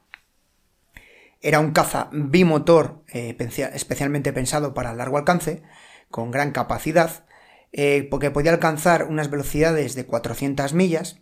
Era 1.42 1.60
un 1.60 1.72
caza 1.72 2.08
bimotor 2.12 3.04
eh, 3.08 3.36
especialmente 3.74 4.32
pensado 4.32 4.72
para 4.72 4.94
largo 4.94 5.18
alcance, 5.18 5.62
con 6.10 6.30
gran 6.30 6.52
capacidad, 6.52 7.26
eh, 7.72 8.06
porque 8.10 8.30
podía 8.30 8.52
alcanzar 8.52 9.04
unas 9.04 9.30
velocidades 9.30 9.94
de 9.94 10.06
400 10.06 10.72
millas, 10.72 11.20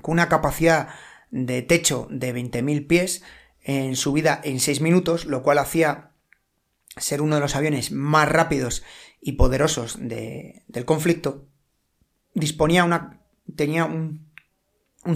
con 0.00 0.12
una 0.12 0.28
capacidad 0.28 0.88
de 1.30 1.62
techo 1.62 2.06
de 2.10 2.34
20.000 2.34 2.86
pies 2.86 3.22
en 3.60 3.96
subida 3.96 4.40
en 4.44 4.60
6 4.60 4.80
minutos, 4.80 5.24
lo 5.24 5.42
cual 5.42 5.58
hacía 5.58 6.12
ser 6.96 7.22
uno 7.22 7.36
de 7.36 7.40
los 7.40 7.56
aviones 7.56 7.90
más 7.90 8.28
rápidos 8.28 8.82
y 9.20 9.32
poderosos 9.32 9.98
del 10.00 10.84
conflicto, 10.84 11.48
disponía 12.34 12.84
una, 12.84 13.20
tenía 13.56 13.84
un, 13.84 14.30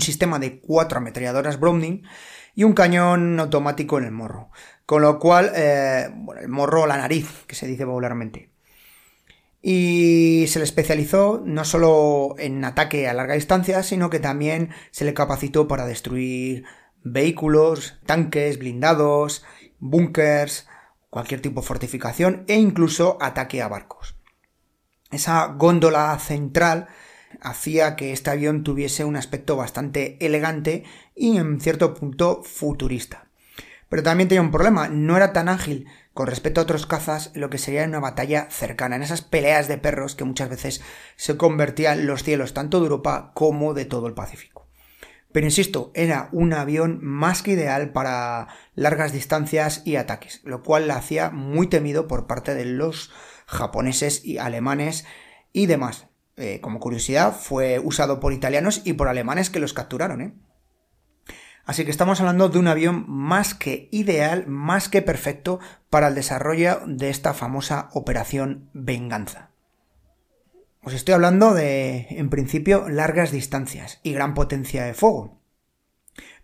sistema 0.01 0.39
de 0.39 0.61
cuatro 0.61 0.99
ametralladoras 0.99 1.61
Browning 1.61 2.03
y 2.57 2.65
un 2.65 2.73
cañón 2.73 3.39
automático 3.39 3.99
en 3.99 4.05
el 4.05 4.13
morro. 4.13 4.51
Con 4.87 5.03
lo 5.03 5.21
cual, 5.21 5.53
eh, 5.55 6.09
bueno, 6.13 6.41
el 6.41 6.49
morro 6.49 6.83
o 6.83 6.87
la 6.87 6.97
nariz, 6.97 7.45
que 7.47 7.55
se 7.55 7.67
dice 7.67 7.85
popularmente. 7.85 8.51
Y 9.61 10.47
se 10.49 10.59
le 10.59 10.65
especializó 10.65 11.43
no 11.45 11.65
solo 11.65 12.35
en 12.39 12.65
ataque 12.65 13.09
a 13.09 13.15
larga 13.15 13.35
distancia, 13.35 13.83
sino 13.83 14.11
que 14.11 14.21
también 14.21 14.71
se 14.91 15.05
le 15.05 15.13
capacitó 15.13 15.69
para 15.69 15.87
destruir 15.87 16.65
vehículos, 17.03 18.01
tanques, 18.07 18.59
blindados, 18.59 19.45
búnkers, 19.79 20.67
cualquier 21.11 21.43
tipo 21.43 21.61
de 21.61 21.67
fortificación 21.67 22.45
e 22.49 22.55
incluso 22.55 23.19
ataque 23.21 23.61
a 23.61 23.69
barcos. 23.69 24.17
Esa 25.11 25.47
góndola 25.47 26.19
central 26.19 26.89
hacía 27.41 27.97
que 27.97 28.13
este 28.13 28.31
avión 28.31 28.65
tuviese 28.65 29.05
un 29.05 29.17
aspecto 29.17 29.57
bastante 29.57 30.17
elegante 30.25 30.85
y 31.15 31.37
en 31.37 31.61
cierto 31.61 31.95
punto 31.95 32.43
futurista. 32.43 33.27
Pero 33.89 34.03
también 34.03 34.29
tenía 34.29 34.43
un 34.43 34.51
problema, 34.51 34.89
no 34.89 35.17
era 35.17 35.33
tan 35.33 35.49
ágil 35.49 35.87
con 36.13 36.27
respecto 36.27 36.61
a 36.61 36.65
otros 36.65 36.87
cazas 36.87 37.31
lo 37.35 37.51
que 37.51 37.59
sería 37.59 37.85
una 37.85 38.01
batalla 38.01 38.49
cercana, 38.51 38.97
en 38.97 39.03
esas 39.03 39.21
peleas 39.21 39.69
de 39.69 39.79
perros 39.79 40.15
que 40.15 40.25
muchas 40.25 40.49
veces 40.49 40.81
se 41.15 41.37
convertían 41.37 42.07
los 42.07 42.23
cielos 42.23 42.55
tanto 42.55 42.79
de 42.79 42.85
Europa 42.85 43.33
como 43.35 43.75
de 43.75 43.85
todo 43.85 44.07
el 44.07 44.15
Pacífico. 44.15 44.67
Pero 45.31 45.47
insisto, 45.47 45.91
era 45.95 46.31
un 46.33 46.55
avión 46.55 47.01
más 47.03 47.43
que 47.43 47.53
ideal 47.53 47.91
para 47.91 48.49
largas 48.75 49.13
distancias 49.13 49.83
y 49.85 49.97
ataques, 49.97 50.41
lo 50.45 50.63
cual 50.63 50.89
la 50.89 50.97
hacía 50.97 51.29
muy 51.29 51.67
temido 51.67 52.09
por 52.09 52.27
parte 52.27 52.55
de 52.55 52.65
los 52.65 53.13
japoneses 53.47 54.25
y 54.25 54.39
alemanes 54.39 55.05
y 55.53 55.67
demás. 55.67 56.07
Eh, 56.37 56.61
como 56.61 56.81
curiosidad, 56.81 57.35
fue 57.35 57.79
usado 57.79 58.21
por 58.21 58.33
italianos 58.33 58.83
y 58.85 58.93
por 58.93 59.09
alemanes 59.09 59.51
que 59.51 59.61
los 59.61 59.73
capturaron. 59.73 60.21
¿eh? 60.21 60.35
Así 61.65 61.85
que 61.85 61.91
estamos 61.91 62.21
hablando 62.21 62.49
de 62.49 62.59
un 62.59 62.69
avión 62.69 63.05
más 63.09 63.55
que 63.55 63.89
ideal, 63.91 64.47
más 64.47 64.89
que 64.89 65.03
perfecto 65.03 65.59
para 65.91 66.09
el 66.09 66.15
desarrollo 66.15 66.81
de 66.87 67.11
esta 67.11 67.35
famosa 67.35 67.89
operación 67.93 68.71
Venganza. 68.73 69.51
Os 70.83 70.95
estoy 70.95 71.15
hablando 71.15 71.55
de, 71.55 72.07
en 72.11 72.31
principio, 72.31 72.89
largas 72.89 73.33
distancias 73.33 73.99
y 74.05 74.13
gran 74.13 74.35
potencia 74.35 74.85
de 74.85 74.95
fuego. 74.95 75.41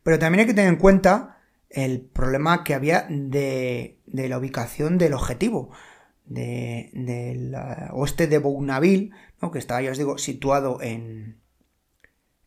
Pero 0.02 0.18
también 0.18 0.40
hay 0.40 0.46
que 0.46 0.54
tener 0.54 0.72
en 0.72 0.80
cuenta 0.80 1.38
el 1.70 2.00
problema 2.00 2.64
que 2.64 2.74
había 2.74 3.06
de, 3.08 4.00
la 4.06 4.38
ubicación 4.38 4.98
del 4.98 5.14
objetivo, 5.14 5.70
del 6.24 7.54
oeste 7.92 8.26
de 8.26 8.38
Bounaville, 8.38 9.10
¿no? 9.40 9.50
que 9.50 9.58
estaba, 9.58 9.82
ya 9.82 9.90
os 9.90 9.98
digo, 9.98 10.18
situado 10.18 10.80
en, 10.80 11.40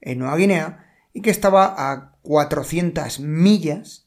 en 0.01 0.20
Nueva 0.20 0.38
Guinea, 0.38 0.86
y 1.13 1.22
que 1.22 1.29
estaba 1.29 1.75
a 1.77 2.17
400 2.22 3.20
millas 3.20 4.05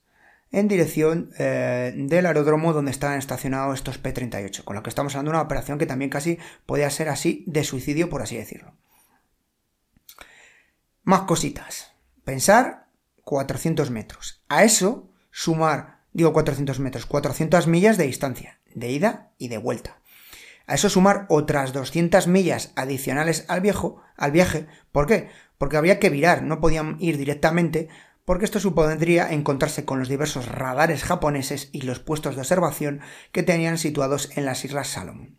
en 0.51 0.69
dirección 0.69 1.31
eh, 1.39 1.93
del 1.97 2.27
aeródromo 2.27 2.73
donde 2.73 2.91
estaban 2.91 3.19
estacionados 3.19 3.75
estos 3.75 3.99
P-38, 3.99 4.65
con 4.65 4.77
lo 4.77 4.83
que 4.83 4.89
estamos 4.89 5.15
hablando 5.15 5.31
de 5.31 5.37
una 5.37 5.45
operación 5.45 5.79
que 5.79 5.87
también 5.87 6.11
casi 6.11 6.39
podía 6.67 6.89
ser 6.91 7.09
así 7.09 7.45
de 7.47 7.65
suicidio, 7.65 8.09
por 8.09 8.23
así 8.23 8.37
decirlo. 8.37 8.75
Más 11.03 11.23
cositas. 11.23 11.93
Pensar 12.25 12.89
400 13.25 13.91
metros. 13.91 14.43
A 14.49 14.65
eso 14.65 15.11
sumar, 15.31 15.98
digo 16.19 16.33
400 16.33 16.81
metros, 16.81 17.07
400 17.07 17.69
millas 17.69 17.97
de 17.97 18.05
distancia, 18.05 18.59
de 18.75 18.91
ida 18.91 19.31
y 19.39 19.49
de 19.49 19.59
vuelta. 19.59 20.01
A 20.67 20.75
eso 20.75 20.91
sumar 20.91 21.27
otras 21.31 21.73
200 21.73 22.27
millas 22.27 22.73
adicionales 22.77 23.47
al, 23.49 23.61
viejo, 23.63 24.03
al 24.17 24.33
viaje. 24.33 24.67
¿Por 24.93 25.07
qué? 25.07 25.31
Porque 25.57 25.77
había 25.77 25.99
que 25.99 26.11
virar, 26.11 26.43
no 26.43 26.61
podían 26.61 26.97
ir 26.99 27.17
directamente 27.17 27.89
porque 28.25 28.45
esto 28.45 28.61
supondría 28.61 29.33
encontrarse 29.33 29.87
con 29.87 30.01
los 30.01 30.09
diversos 30.09 30.49
radares 30.49 31.03
japoneses 31.03 31.71
y 31.73 31.83
los 31.83 32.01
puestos 32.01 32.35
de 32.35 32.43
observación 32.43 33.01
que 33.33 33.43
tenían 33.43 33.79
situados 33.79 34.31
en 34.37 34.45
las 34.45 34.65
Islas 34.67 34.89
Salomón. 34.89 35.39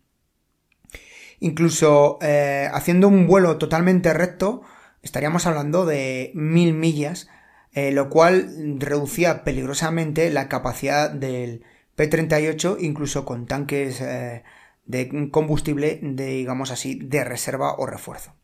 Incluso 1.38 2.18
eh, 2.20 2.68
haciendo 2.72 3.06
un 3.06 3.28
vuelo 3.28 3.58
totalmente 3.58 4.12
recto, 4.12 4.62
estaríamos 5.02 5.46
hablando 5.46 5.86
de 5.86 6.32
mil 6.34 6.74
millas, 6.74 7.28
eh, 7.72 7.92
lo 7.92 8.10
cual 8.10 8.76
reducía 8.78 9.44
peligrosamente 9.44 10.30
la 10.30 10.48
capacidad 10.48 11.10
del 11.10 11.62
P-38, 11.96 12.78
incluso 12.80 13.24
con 13.24 13.46
tanques 13.46 14.00
eh, 14.00 14.42
de 14.86 15.30
combustible, 15.30 16.00
de, 16.02 16.26
digamos 16.26 16.70
así, 16.70 16.94
de 16.94 17.24
reserva 17.24 17.74
o 17.76 17.86
refuerzo. 17.86 18.34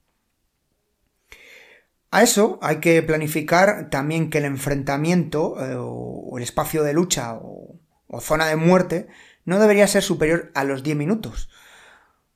A 2.10 2.22
eso 2.22 2.58
hay 2.62 2.76
que 2.76 3.02
planificar 3.02 3.90
también 3.90 4.30
que 4.30 4.38
el 4.38 4.44
enfrentamiento 4.44 5.56
eh, 5.58 5.76
o 5.78 6.36
el 6.36 6.42
espacio 6.42 6.82
de 6.82 6.94
lucha 6.94 7.34
o, 7.34 7.80
zona 8.20 8.46
de 8.46 8.56
muerte 8.56 9.08
no 9.44 9.58
debería 9.58 9.86
ser 9.86 10.02
superior 10.02 10.50
a 10.54 10.64
los 10.64 10.82
10 10.82 10.96
minutos. 10.96 11.50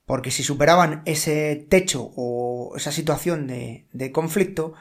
Porque 0.05 0.31
si 0.31 0.43
superaban 0.43 1.03
ese 1.07 1.67
techo 1.71 2.13
o 2.17 2.75
esa 2.77 2.93
situación 2.93 3.47
de, 3.47 4.13
conflicto, 4.13 4.75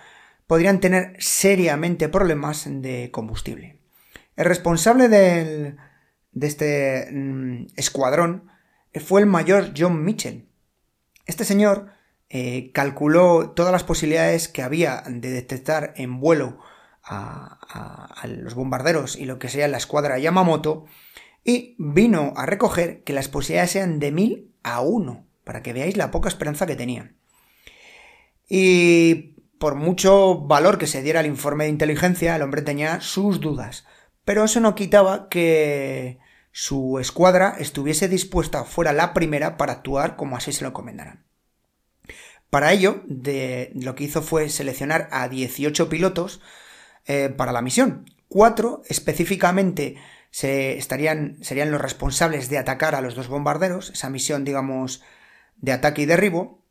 podrían 0.50 0.80
tener 0.80 1.14
seriamente 1.20 2.10
problemas 2.10 2.64
de 2.68 3.12
combustible. 3.12 3.78
El 4.36 4.46
responsable 4.46 5.08
de 5.08 5.76
este 6.42 7.08
mm, 7.12 7.68
escuadrón 7.76 8.50
fue 8.96 9.22
el 9.22 9.28
mayor 9.28 9.74
John 9.78 10.04
Mitchell. 10.04 10.50
Este 11.28 11.46
señor 11.46 11.92
eh, 12.30 12.72
calculó 12.74 13.52
todas 13.52 13.72
las 13.72 13.84
posibilidades 13.84 14.48
que 14.48 14.64
había 14.64 15.04
de 15.08 15.30
detectar 15.30 15.94
en 15.98 16.20
vuelo 16.20 16.58
a, 17.04 18.26
los 18.28 18.56
bombarderos 18.56 19.18
y 19.18 19.26
lo 19.26 19.38
que 19.38 19.50
sea 19.50 19.68
la 19.68 19.78
escuadra 19.78 20.18
Yamamoto 20.18 20.86
y 21.44 21.76
vino 21.78 22.34
a 22.36 22.48
recoger 22.48 23.04
que 23.04 23.14
las 23.14 23.28
posibilidades 23.28 23.76
eran 23.76 24.00
de 24.00 24.12
mil 24.12 24.52
a 24.64 24.82
uno, 24.82 25.28
para 25.44 25.62
que 25.62 25.74
veáis 25.74 25.96
la 25.96 26.10
poca 26.10 26.28
esperanza 26.28 26.66
que 26.66 26.76
tenían. 26.76 27.18
Y 28.48 29.36
por 29.60 29.76
mucho 29.76 30.40
valor 30.40 30.78
que 30.78 30.88
se 30.88 31.04
diera 31.04 31.20
el 31.20 31.26
informe 31.28 31.66
de 31.66 31.70
inteligencia, 31.70 32.36
el 32.36 32.42
hombre 32.42 32.62
tenía 32.62 33.02
sus 33.02 33.40
dudas. 33.40 33.86
Pero 34.26 34.46
eso 34.46 34.60
no 34.60 34.74
quitaba 34.74 35.28
que 35.30 36.20
su 36.52 36.98
escuadra 37.00 37.56
estuviese 37.60 38.08
dispuesta, 38.08 38.64
fuera 38.64 38.94
la 38.94 39.14
primera, 39.14 39.58
para 39.58 39.74
actuar 39.74 40.16
como 40.16 40.38
así 40.38 40.54
se 40.54 40.64
lo 40.64 40.70
encomendaran. 40.70 41.26
Para 42.50 42.72
ello, 42.72 43.04
de, 43.06 43.72
lo 43.76 43.96
que 43.96 44.06
hizo 44.06 44.22
fue 44.22 44.50
seleccionar 44.50 45.08
a 45.12 45.28
18 45.28 45.90
pilotos 45.90 46.42
eh, 47.06 47.30
para 47.30 47.52
la 47.52 47.62
misión. 47.62 48.06
Cuatro 48.28 48.82
específicamente 48.88 49.98
se 50.32 50.78
estarían, 50.78 51.38
serían 51.44 51.72
los 51.72 51.82
responsables 51.82 52.50
de 52.50 52.58
atacar 52.58 52.96
a 52.96 53.02
los 53.02 53.16
dos 53.16 53.28
bombarderos, 53.28 53.90
esa 53.92 54.10
misión, 54.10 54.46
digamos, 54.46 55.04
de 55.58 55.74
ataque 55.74 56.04
y 56.04 56.06
derribo, 56.06 56.64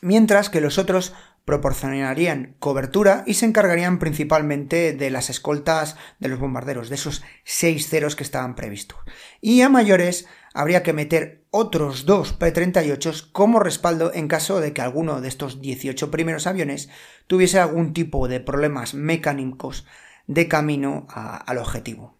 mientras 0.00 0.50
que 0.50 0.60
los 0.60 0.78
otros 0.78 1.12
proporcionarían 1.44 2.56
cobertura 2.58 3.22
y 3.26 3.34
se 3.34 3.46
encargarían 3.46 3.98
principalmente 3.98 4.92
de 4.92 5.10
las 5.10 5.28
escoltas 5.28 5.96
de 6.18 6.28
los 6.28 6.38
bombarderos, 6.38 6.88
de 6.88 6.94
esos 6.94 7.22
seis 7.44 7.88
ceros 7.88 8.16
que 8.16 8.22
estaban 8.22 8.54
previstos. 8.54 8.98
Y 9.40 9.60
a 9.60 9.68
mayores 9.68 10.26
habría 10.54 10.82
que 10.82 10.92
meter 10.92 11.44
otros 11.50 12.06
dos 12.06 12.32
P-38 12.32 13.30
como 13.32 13.60
respaldo 13.60 14.12
en 14.14 14.28
caso 14.28 14.60
de 14.60 14.72
que 14.72 14.80
alguno 14.80 15.20
de 15.20 15.28
estos 15.28 15.60
18 15.60 16.10
primeros 16.10 16.46
aviones 16.46 16.88
tuviese 17.26 17.58
algún 17.58 17.92
tipo 17.92 18.26
de 18.28 18.40
problemas 18.40 18.94
mecánicos 18.94 19.86
de 20.26 20.48
camino 20.48 21.06
al 21.10 21.58
objetivo. 21.58 22.18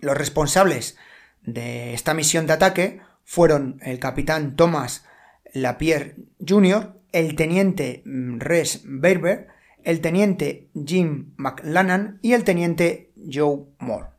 Los 0.00 0.16
responsables 0.16 0.96
de 1.42 1.94
esta 1.94 2.12
misión 2.12 2.46
de 2.46 2.54
ataque 2.54 3.00
fueron 3.22 3.78
el 3.82 3.98
capitán 3.98 4.56
Thomas 4.56 5.04
Lapierre 5.52 6.16
Jr., 6.46 6.95
el 7.16 7.34
teniente 7.34 8.02
mm, 8.04 8.40
Res 8.40 8.82
Berber, 8.84 9.48
el 9.84 10.02
teniente 10.02 10.68
Jim 10.74 11.32
McLannan 11.38 12.18
y 12.20 12.34
el 12.34 12.44
teniente 12.44 13.14
Joe 13.16 13.64
Moore. 13.78 14.10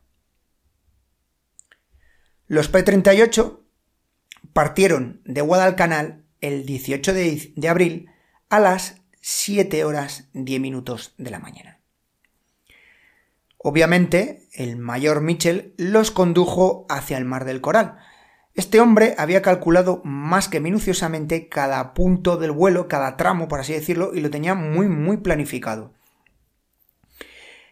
Los 2.48 2.66
P-38 2.68 3.60
partieron 4.52 5.20
de 5.24 5.40
Guadalcanal 5.42 6.24
el 6.40 6.66
18 6.66 7.12
de, 7.12 7.52
de 7.54 7.68
abril 7.68 8.10
a 8.48 8.58
las 8.58 9.00
7 9.20 9.84
horas 9.84 10.28
10 10.32 10.60
minutos 10.60 11.14
de 11.18 11.30
la 11.30 11.38
mañana. 11.38 11.78
Obviamente, 13.58 14.48
el 14.54 14.76
mayor 14.76 15.20
Mitchell 15.20 15.72
los 15.76 16.10
condujo 16.10 16.84
hacia 16.88 17.16
el 17.16 17.24
Mar 17.24 17.44
del 17.44 17.60
Coral, 17.60 17.98
este 18.58 18.80
hombre 18.80 19.14
había 19.18 19.40
calculado 19.40 20.00
más 20.02 20.48
que 20.48 20.58
minuciosamente 20.58 21.48
cada 21.48 21.94
punto 21.94 22.38
del 22.38 22.50
vuelo, 22.50 22.88
cada 22.88 23.16
tramo, 23.16 23.46
por 23.46 23.60
así 23.60 23.72
decirlo, 23.72 24.10
y 24.12 24.20
lo 24.20 24.30
tenía 24.30 24.56
muy, 24.56 24.88
muy 24.88 25.18
planificado. 25.18 25.94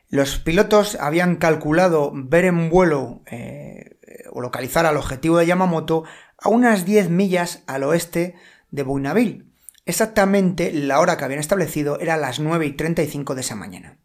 Los 0.08 0.38
pilotos 0.38 0.96
habían 1.00 1.38
calculado 1.38 2.12
ver 2.14 2.44
en 2.44 2.70
vuelo 2.70 3.22
eh, 3.26 3.98
o 4.30 4.40
localizar 4.40 4.86
al 4.86 4.96
objetivo 4.96 5.38
de 5.38 5.46
Yamamoto 5.46 6.04
a 6.38 6.50
unas 6.50 6.84
10 6.84 7.10
millas 7.10 7.64
al 7.66 7.82
oeste 7.82 8.36
de 8.70 8.84
Buinaville. 8.84 9.42
Exactamente 9.86 10.72
la 10.72 11.00
hora 11.00 11.16
que 11.16 11.24
habían 11.24 11.40
establecido 11.40 11.98
era 11.98 12.16
las 12.16 12.38
9 12.38 12.64
y 12.64 12.72
35 12.74 13.34
de 13.34 13.40
esa 13.40 13.56
mañana. 13.56 13.98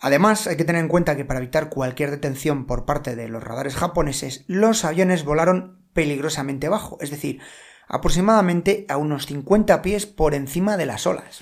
Además, 0.00 0.46
hay 0.46 0.56
que 0.56 0.64
tener 0.64 0.80
en 0.80 0.88
cuenta 0.88 1.16
que 1.16 1.26
para 1.26 1.40
evitar 1.40 1.68
cualquier 1.68 2.10
detención 2.10 2.66
por 2.66 2.86
parte 2.86 3.16
de 3.16 3.28
los 3.28 3.42
radares 3.42 3.76
japoneses, 3.76 4.44
los 4.46 4.84
aviones 4.84 5.24
volaron 5.24 5.78
peligrosamente 5.92 6.70
bajo, 6.70 6.96
es 7.00 7.10
decir, 7.10 7.40
aproximadamente 7.86 8.86
a 8.88 8.96
unos 8.96 9.26
50 9.26 9.82
pies 9.82 10.06
por 10.06 10.34
encima 10.34 10.78
de 10.78 10.86
las 10.86 11.06
olas. 11.06 11.40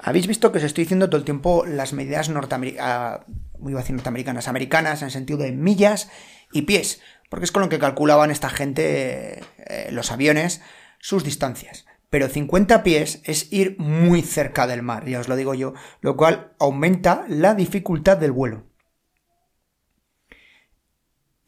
Habéis 0.00 0.26
visto 0.26 0.52
que 0.52 0.58
os 0.58 0.64
estoy 0.64 0.84
diciendo 0.84 1.10
todo 1.10 1.18
el 1.18 1.24
tiempo 1.24 1.66
las 1.66 1.92
medidas 1.92 2.30
norteamericanas, 2.30 3.20
norteamericanas, 3.58 4.48
americanas, 4.48 5.02
en 5.02 5.06
el 5.06 5.12
sentido 5.12 5.40
de 5.40 5.52
millas 5.52 6.10
y 6.52 6.62
pies, 6.62 7.02
porque 7.28 7.44
es 7.44 7.52
con 7.52 7.62
lo 7.62 7.68
que 7.68 7.78
calculaban 7.78 8.30
esta 8.30 8.48
gente, 8.48 9.42
eh, 9.58 9.88
los 9.90 10.12
aviones, 10.12 10.62
sus 10.98 11.24
distancias 11.24 11.84
pero 12.10 12.28
50 12.28 12.82
pies 12.82 13.20
es 13.24 13.52
ir 13.52 13.76
muy 13.78 14.22
cerca 14.22 14.66
del 14.66 14.82
mar, 14.82 15.06
ya 15.06 15.20
os 15.20 15.28
lo 15.28 15.36
digo 15.36 15.54
yo, 15.54 15.74
lo 16.00 16.16
cual 16.16 16.52
aumenta 16.58 17.24
la 17.28 17.54
dificultad 17.54 18.16
del 18.16 18.32
vuelo. 18.32 18.64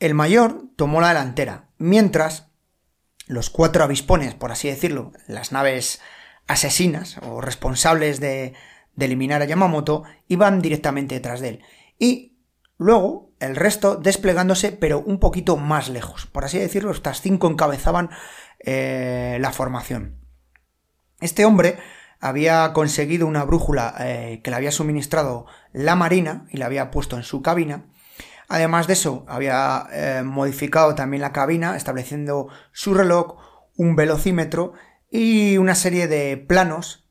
El 0.00 0.14
mayor 0.14 0.64
tomó 0.76 1.00
la 1.00 1.08
delantera, 1.08 1.70
mientras 1.78 2.48
los 3.26 3.50
cuatro 3.50 3.84
avispones, 3.84 4.34
por 4.34 4.52
así 4.52 4.68
decirlo, 4.68 5.12
las 5.26 5.52
naves 5.52 6.00
asesinas 6.46 7.18
o 7.22 7.40
responsables 7.40 8.20
de, 8.20 8.54
eliminar 8.98 9.42
a 9.42 9.44
Yamamoto, 9.44 10.02
iban 10.26 10.60
directamente 10.60 11.14
detrás 11.14 11.40
de 11.40 11.48
él. 11.50 11.62
Y 11.98 12.38
luego 12.78 13.32
el 13.38 13.54
resto 13.54 13.94
desplegándose, 13.94 14.72
pero 14.72 15.00
un 15.00 15.20
poquito 15.20 15.56
más 15.56 15.88
lejos. 15.88 16.26
Por 16.26 16.44
así 16.44 16.58
decirlo, 16.58 16.90
estas 16.90 17.20
cinco 17.20 17.48
encabezaban 17.48 18.10
eh, 18.58 19.38
la 19.40 19.52
formación. 19.52 20.27
Este 21.20 21.44
hombre 21.44 21.78
había 22.20 22.72
conseguido 22.72 23.26
una 23.26 23.44
brújula 23.44 23.94
eh, 24.00 24.40
que 24.42 24.50
le 24.50 24.56
había 24.56 24.72
suministrado 24.72 25.46
la 25.72 25.96
Marina 25.96 26.46
y 26.50 26.56
la 26.56 26.66
había 26.66 26.90
puesto 26.90 27.16
en 27.16 27.22
su 27.22 27.42
cabina. 27.42 27.86
Además 28.48 28.86
de 28.86 28.94
eso, 28.94 29.24
había 29.28 29.86
eh, 29.92 30.22
modificado 30.24 30.94
también 30.94 31.20
la 31.20 31.32
cabina, 31.32 31.76
estableciendo 31.76 32.48
su 32.72 32.94
reloj, 32.94 33.36
un 33.76 33.94
velocímetro 33.94 34.72
y 35.10 35.58
una 35.58 35.74
serie 35.74 36.08
de 36.08 36.36
planos 36.36 37.04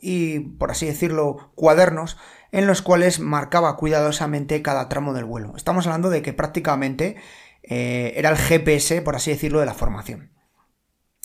y, 0.00 0.40
por 0.40 0.70
así 0.70 0.86
decirlo, 0.86 1.52
cuadernos 1.54 2.18
en 2.52 2.66
los 2.66 2.82
cuales 2.82 3.20
marcaba 3.20 3.76
cuidadosamente 3.76 4.60
cada 4.62 4.88
tramo 4.88 5.14
del 5.14 5.24
vuelo. 5.24 5.54
Estamos 5.56 5.86
hablando 5.86 6.10
de 6.10 6.22
que 6.22 6.32
prácticamente 6.32 7.16
eh, 7.62 8.12
era 8.16 8.28
el 8.28 8.36
GPS, 8.36 9.00
por 9.02 9.16
así 9.16 9.30
decirlo, 9.30 9.60
de 9.60 9.66
la 9.66 9.74
formación. 9.74 10.30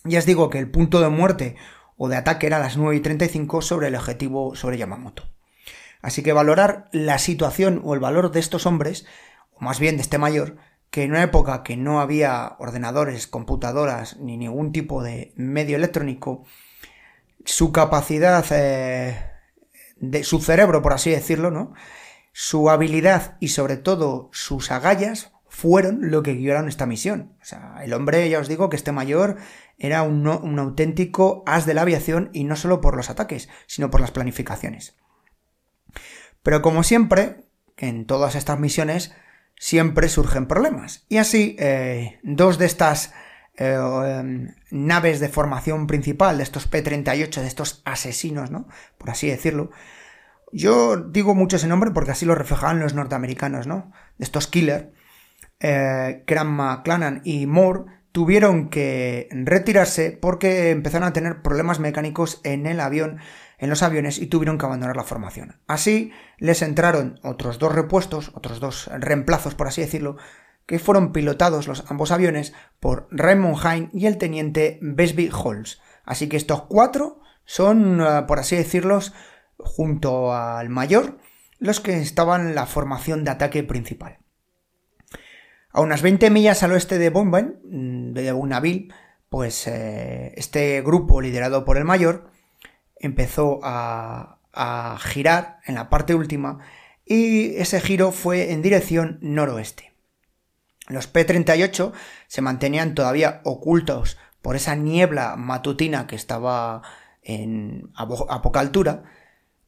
Ya 0.06 0.20
os 0.20 0.26
digo 0.26 0.50
que 0.50 0.60
el 0.60 0.72
punto 0.72 1.02
de 1.02 1.10
muerte 1.10 1.56
o 2.02 2.08
de 2.08 2.16
ataque 2.16 2.48
era 2.48 2.58
a 2.58 2.62
las 2.62 2.78
9 2.78 2.96
y 2.96 3.02
35 3.02 3.62
sobre 3.62 3.90
el 3.90 3.96
objetivo 3.96 4.56
sobre 4.56 4.78
Yamamoto. 4.78 5.30
Así 6.02 6.24
que 6.24 6.32
valorar 6.32 6.88
la 6.94 7.20
situación 7.20 7.82
o 7.84 7.94
el 7.94 8.00
valor 8.00 8.32
de 8.32 8.40
estos 8.40 8.66
hombres, 8.66 9.06
o 9.54 9.66
más 9.66 9.82
bien 9.82 9.98
de 9.98 10.02
este 10.02 10.18
mayor, 10.18 10.56
que 10.92 11.04
en 11.04 11.12
una 11.12 11.24
época 11.24 11.62
que 11.62 11.76
no 11.76 12.00
había 12.00 12.56
ordenadores, 12.58 13.28
computadoras 13.28 14.16
ni 14.18 14.38
ningún 14.38 14.72
tipo 14.72 15.04
de 15.04 15.34
medio 15.36 15.76
electrónico, 15.76 16.46
su 17.44 17.74
capacidad 17.74 18.46
eh, 18.52 19.22
de 19.98 20.24
su 20.24 20.40
cerebro, 20.40 20.82
por 20.82 20.94
así 20.94 21.12
decirlo, 21.12 21.52
¿no? 21.52 21.74
Su 22.32 22.70
habilidad 22.70 23.36
y 23.42 23.50
sobre 23.50 23.76
todo 23.76 24.30
sus 24.32 24.72
agallas 24.72 25.34
fueron 25.50 26.12
lo 26.12 26.24
que 26.24 26.36
guiaron 26.36 26.70
esta 26.70 26.86
misión. 26.86 27.34
O 27.42 27.46
sea, 27.46 27.76
el 27.84 27.92
hombre, 27.92 28.30
ya 28.30 28.40
os 28.40 28.48
digo 28.48 28.70
que 28.70 28.78
este 28.78 28.94
mayor 28.94 29.36
era 29.80 30.04
un, 30.04 30.28
auténtico 30.60 31.44
as 31.46 31.66
de 31.66 31.74
la 31.74 31.82
aviación 31.82 32.30
y 32.34 32.44
no 32.44 32.56
solo 32.56 32.82
por 32.82 32.96
los 32.96 33.10
ataques, 33.10 33.50
sino 33.66 33.90
por 33.90 34.02
las 34.02 34.12
planificaciones. 34.12 34.98
Pero 36.44 36.62
como 36.62 36.84
siempre, 36.84 37.46
en 37.78 38.06
todas 38.06 38.36
estas 38.36 38.60
misiones 38.60 39.16
siempre 39.58 40.10
surgen 40.10 40.48
problemas. 40.48 41.06
Y 41.08 41.18
así, 41.18 41.56
eh, 41.60 42.20
dos 42.24 42.58
de 42.58 42.66
estas 42.66 43.14
eh, 43.58 43.76
em, 43.76 44.56
naves 44.70 45.20
de 45.20 45.30
formación 45.30 45.88
principal, 45.88 46.38
de 46.38 46.44
estos 46.44 46.68
P-38, 46.68 47.42
de 47.42 47.48
estos 47.48 47.82
asesinos, 47.86 48.52
¿no? 48.52 48.68
Por 48.98 49.10
así 49.10 49.28
decirlo. 49.28 49.72
Yo 50.52 50.98
digo 50.98 51.36
mucho 51.36 51.58
ese 51.58 51.68
nombre 51.68 51.92
porque 51.92 52.12
así 52.12 52.26
lo 52.26 52.36
reflejaban 52.36 52.80
los 52.80 52.96
norteamericanos, 52.96 53.68
¿no? 53.68 53.92
De 54.18 54.26
estos 54.26 54.48
killer, 54.48 54.94
eh, 55.60 56.24
McClanahan 56.46 57.22
y 57.24 57.46
Moore, 57.46 57.99
tuvieron 58.12 58.70
que 58.70 59.28
retirarse 59.32 60.12
porque 60.12 60.72
empezaron 60.72 61.08
a 61.08 61.14
tener 61.14 61.42
problemas 61.42 61.80
mecánicos 61.80 62.42
en 62.44 62.66
el 62.66 62.80
avión, 62.80 63.20
en 63.58 63.70
los 63.70 63.84
aviones 63.84 64.20
y 64.20 64.28
tuvieron 64.28 64.58
que 64.58 64.66
abandonar 64.66 64.96
la 64.96 65.04
formación. 65.04 65.60
Así 65.68 66.12
les 66.38 66.62
entraron 66.62 67.20
otros 67.24 67.60
dos 67.60 67.74
repuestos, 67.74 68.32
otros 68.34 68.60
dos 68.60 68.90
reemplazos 68.98 69.56
por 69.56 69.68
así 69.68 69.82
decirlo, 69.82 70.18
que 70.66 70.80
fueron 70.80 71.12
pilotados 71.12 71.68
los 71.68 71.90
ambos 71.90 72.12
aviones 72.12 72.54
por 72.80 73.08
Raymond 73.12 73.58
Hine 73.58 73.90
y 73.94 74.06
el 74.06 74.18
teniente 74.18 74.80
Besby 74.82 75.32
Holmes. 75.34 75.82
Así 76.06 76.30
que 76.30 76.38
estos 76.38 76.64
cuatro 76.64 77.22
son, 77.46 78.02
eh, 78.02 78.24
por 78.28 78.40
así 78.40 78.56
decirlos, 78.56 79.14
junto 79.58 80.34
al 80.34 80.70
mayor, 80.70 81.18
los 81.58 81.80
que 81.80 82.00
estaban 82.00 82.50
en 82.50 82.56
la 82.56 82.66
formación 82.66 83.24
de 83.24 83.32
ataque 83.32 83.64
principal. 83.64 84.20
A 85.72 85.82
unas 85.82 86.02
20 86.02 86.30
millas 86.30 86.64
al 86.64 86.72
oeste 86.72 86.98
de 86.98 87.10
Bomben, 87.10 87.60
mm, 87.64 88.14
de 88.14 88.34
Unaville, 88.34 88.90
pues 89.30 89.68
eh, 89.68 90.34
este 90.36 90.82
grupo 90.82 91.22
liderado 91.22 91.64
por 91.64 91.78
el 91.78 91.86
mayor 91.86 92.32
empezó 92.96 93.60
a, 93.64 94.36
girar 95.00 95.60
en 95.66 95.76
la 95.76 95.90
parte 95.90 96.16
última 96.16 96.60
y 97.06 97.56
ese 97.56 97.80
giro 97.80 98.12
fue 98.12 98.52
en 98.52 98.62
dirección 98.62 99.18
noroeste. 99.22 99.94
Los 100.88 101.08
P-38 101.08 101.94
se 102.28 102.42
mantenían 102.42 102.94
todavía 102.94 103.40
ocultos 103.46 104.18
por 104.42 104.58
esa 104.58 104.76
niebla 104.76 105.38
matutina 105.38 106.08
que 106.08 106.18
estaba 106.18 106.82
en, 107.22 107.90
a, 107.96 108.42
poca 108.42 108.60
altura 108.60 109.04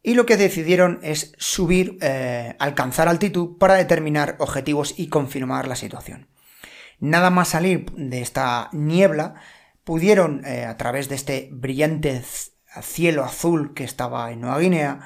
y 0.04 0.16
lo 0.16 0.26
que 0.26 0.38
decidieron 0.38 1.00
es 1.04 1.34
subir, 1.38 1.98
eh, 2.02 2.56
alcanzar 2.60 3.08
altitud 3.08 3.58
para 3.58 3.76
determinar 3.76 4.36
objetivos 4.40 4.96
y 4.98 5.08
confirmar 5.08 5.68
la 5.68 5.76
situación. 5.76 6.28
Nada 7.00 7.30
más 7.30 7.50
salir 7.50 7.86
de 7.92 8.22
esta 8.22 8.70
niebla, 8.72 9.36
pudieron, 9.84 10.46
eh, 10.46 10.66
a 10.66 10.78
través 10.78 11.10
de 11.10 11.16
este 11.16 11.50
brillante 11.52 12.22
cielo 12.82 13.24
azul 13.24 13.74
que 13.74 13.84
estaba 13.84 14.32
en 14.32 14.42
Nueva 14.42 14.60
Guinea, 14.60 15.00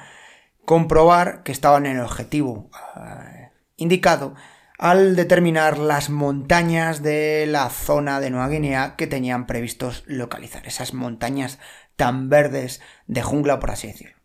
comprobar 0.64 1.42
que 1.42 1.52
estaban 1.52 1.86
en 1.86 1.96
el 1.96 2.02
objetivo 2.02 2.70
eh, 2.96 3.50
indicado 3.76 4.34
al 4.78 5.16
determinar 5.16 5.78
las 5.78 6.10
montañas 6.10 7.02
de 7.02 7.46
la 7.48 7.70
zona 7.70 8.20
de 8.20 8.30
Nueva 8.30 8.48
Guinea 8.48 8.94
que 8.96 9.06
tenían 9.06 9.46
previstos 9.46 10.04
localizar, 10.06 10.66
esas 10.66 10.92
montañas 10.92 11.58
tan 11.96 12.28
verdes 12.28 12.82
de 13.06 13.22
jungla, 13.22 13.58
por 13.58 13.70
así 13.70 13.86
decirlo. 13.86 14.15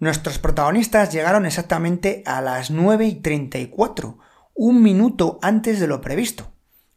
Nuestros 0.00 0.38
protagonistas 0.38 1.12
llegaron 1.12 1.44
exactamente 1.44 2.22
a 2.24 2.40
las 2.40 2.70
9 2.70 3.04
y 3.06 3.14
34, 3.16 4.18
un 4.54 4.82
minuto 4.82 5.38
antes 5.42 5.78
de 5.78 5.86
lo 5.86 6.00
previsto. 6.00 6.50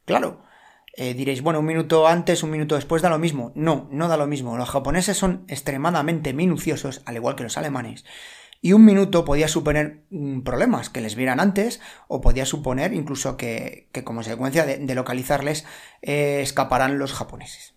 Claro, 0.06 0.42
eh, 0.96 1.12
diréis, 1.12 1.42
bueno, 1.42 1.60
un 1.60 1.66
minuto 1.66 2.08
antes, 2.08 2.42
un 2.42 2.50
minuto 2.50 2.76
después 2.76 3.02
da 3.02 3.10
lo 3.10 3.18
mismo. 3.18 3.52
No, 3.54 3.88
no 3.90 4.08
da 4.08 4.16
lo 4.16 4.26
mismo. 4.26 4.56
Los 4.56 4.70
japoneses 4.70 5.18
son 5.18 5.44
extremadamente 5.48 6.32
minuciosos, 6.32 7.02
al 7.04 7.16
igual 7.16 7.36
que 7.36 7.42
los 7.42 7.58
alemanes. 7.58 8.06
Y 8.62 8.72
un 8.72 8.86
minuto 8.86 9.26
podía 9.26 9.48
suponer 9.48 10.04
mm, 10.08 10.40
problemas, 10.40 10.88
que 10.88 11.02
les 11.02 11.14
vieran 11.14 11.40
antes, 11.40 11.82
o 12.08 12.22
podía 12.22 12.46
suponer 12.46 12.94
incluso 12.94 13.36
que, 13.36 13.90
como 14.04 14.20
consecuencia 14.20 14.64
de, 14.64 14.94
localizarles, 14.94 15.66
eh, 16.00 16.40
escaparán 16.40 16.98
los 16.98 17.12
japoneses. 17.12 17.74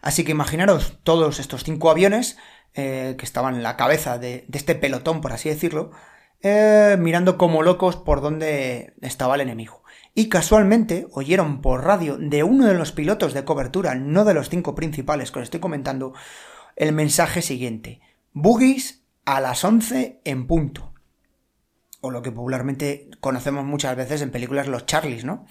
Así 0.00 0.24
que 0.24 0.32
imaginaros 0.32 0.98
todos 1.02 1.40
estos 1.40 1.64
cinco 1.64 1.90
aviones 1.90 2.38
eh, 2.74 3.16
que 3.18 3.24
estaban 3.24 3.56
en 3.56 3.62
la 3.62 3.76
cabeza 3.76 4.18
de, 4.18 4.46
este 4.52 4.74
pelotón, 4.74 5.20
por 5.20 5.32
así 5.32 5.48
decirlo, 5.48 5.90
eh, 6.40 6.96
mirando 6.98 7.36
como 7.36 7.62
locos 7.62 7.96
por 7.96 8.20
donde 8.20 8.94
estaba 9.00 9.34
el 9.34 9.40
enemigo. 9.40 9.82
Y 10.14 10.28
casualmente 10.28 11.06
oyeron 11.12 11.60
por 11.60 11.84
radio 11.84 12.16
de 12.18 12.42
uno 12.42 12.66
de 12.66 12.74
los 12.74 12.92
pilotos 12.92 13.34
de 13.34 13.44
cobertura, 13.44 13.94
no 13.94 14.24
de 14.24 14.34
los 14.34 14.48
cinco 14.48 14.74
principales 14.74 15.30
que 15.30 15.40
os 15.40 15.44
estoy 15.44 15.60
comentando, 15.60 16.12
el 16.76 16.92
mensaje 16.92 17.42
siguiente. 17.42 18.00
Boogies 18.32 19.04
a 19.24 19.40
las 19.40 19.64
11 19.64 20.20
en 20.24 20.46
punto. 20.46 20.92
O 22.00 22.10
lo 22.10 22.22
que 22.22 22.30
popularmente 22.30 23.10
conocemos 23.20 23.64
muchas 23.64 23.96
veces 23.96 24.22
en 24.22 24.30
películas 24.30 24.68
los 24.68 24.86
Charlies, 24.86 25.24
¿no? 25.24 25.46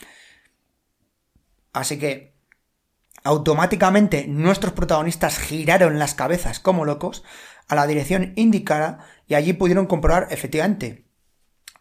Así 1.73 1.99
que 1.99 2.37
Automáticamente 3.27 4.25
nuestros 4.25 4.71
protagonistas 4.71 5.37
giraron 5.37 5.99
las 5.99 6.15
cabezas 6.15 6.61
como 6.61 6.85
locos 6.85 7.25
a 7.67 7.75
la 7.75 7.85
dirección 7.85 8.31
indicada 8.37 8.99
y 9.27 9.33
allí 9.33 9.51
pudieron 9.51 9.85
comprobar 9.85 10.29
efectivamente 10.29 11.03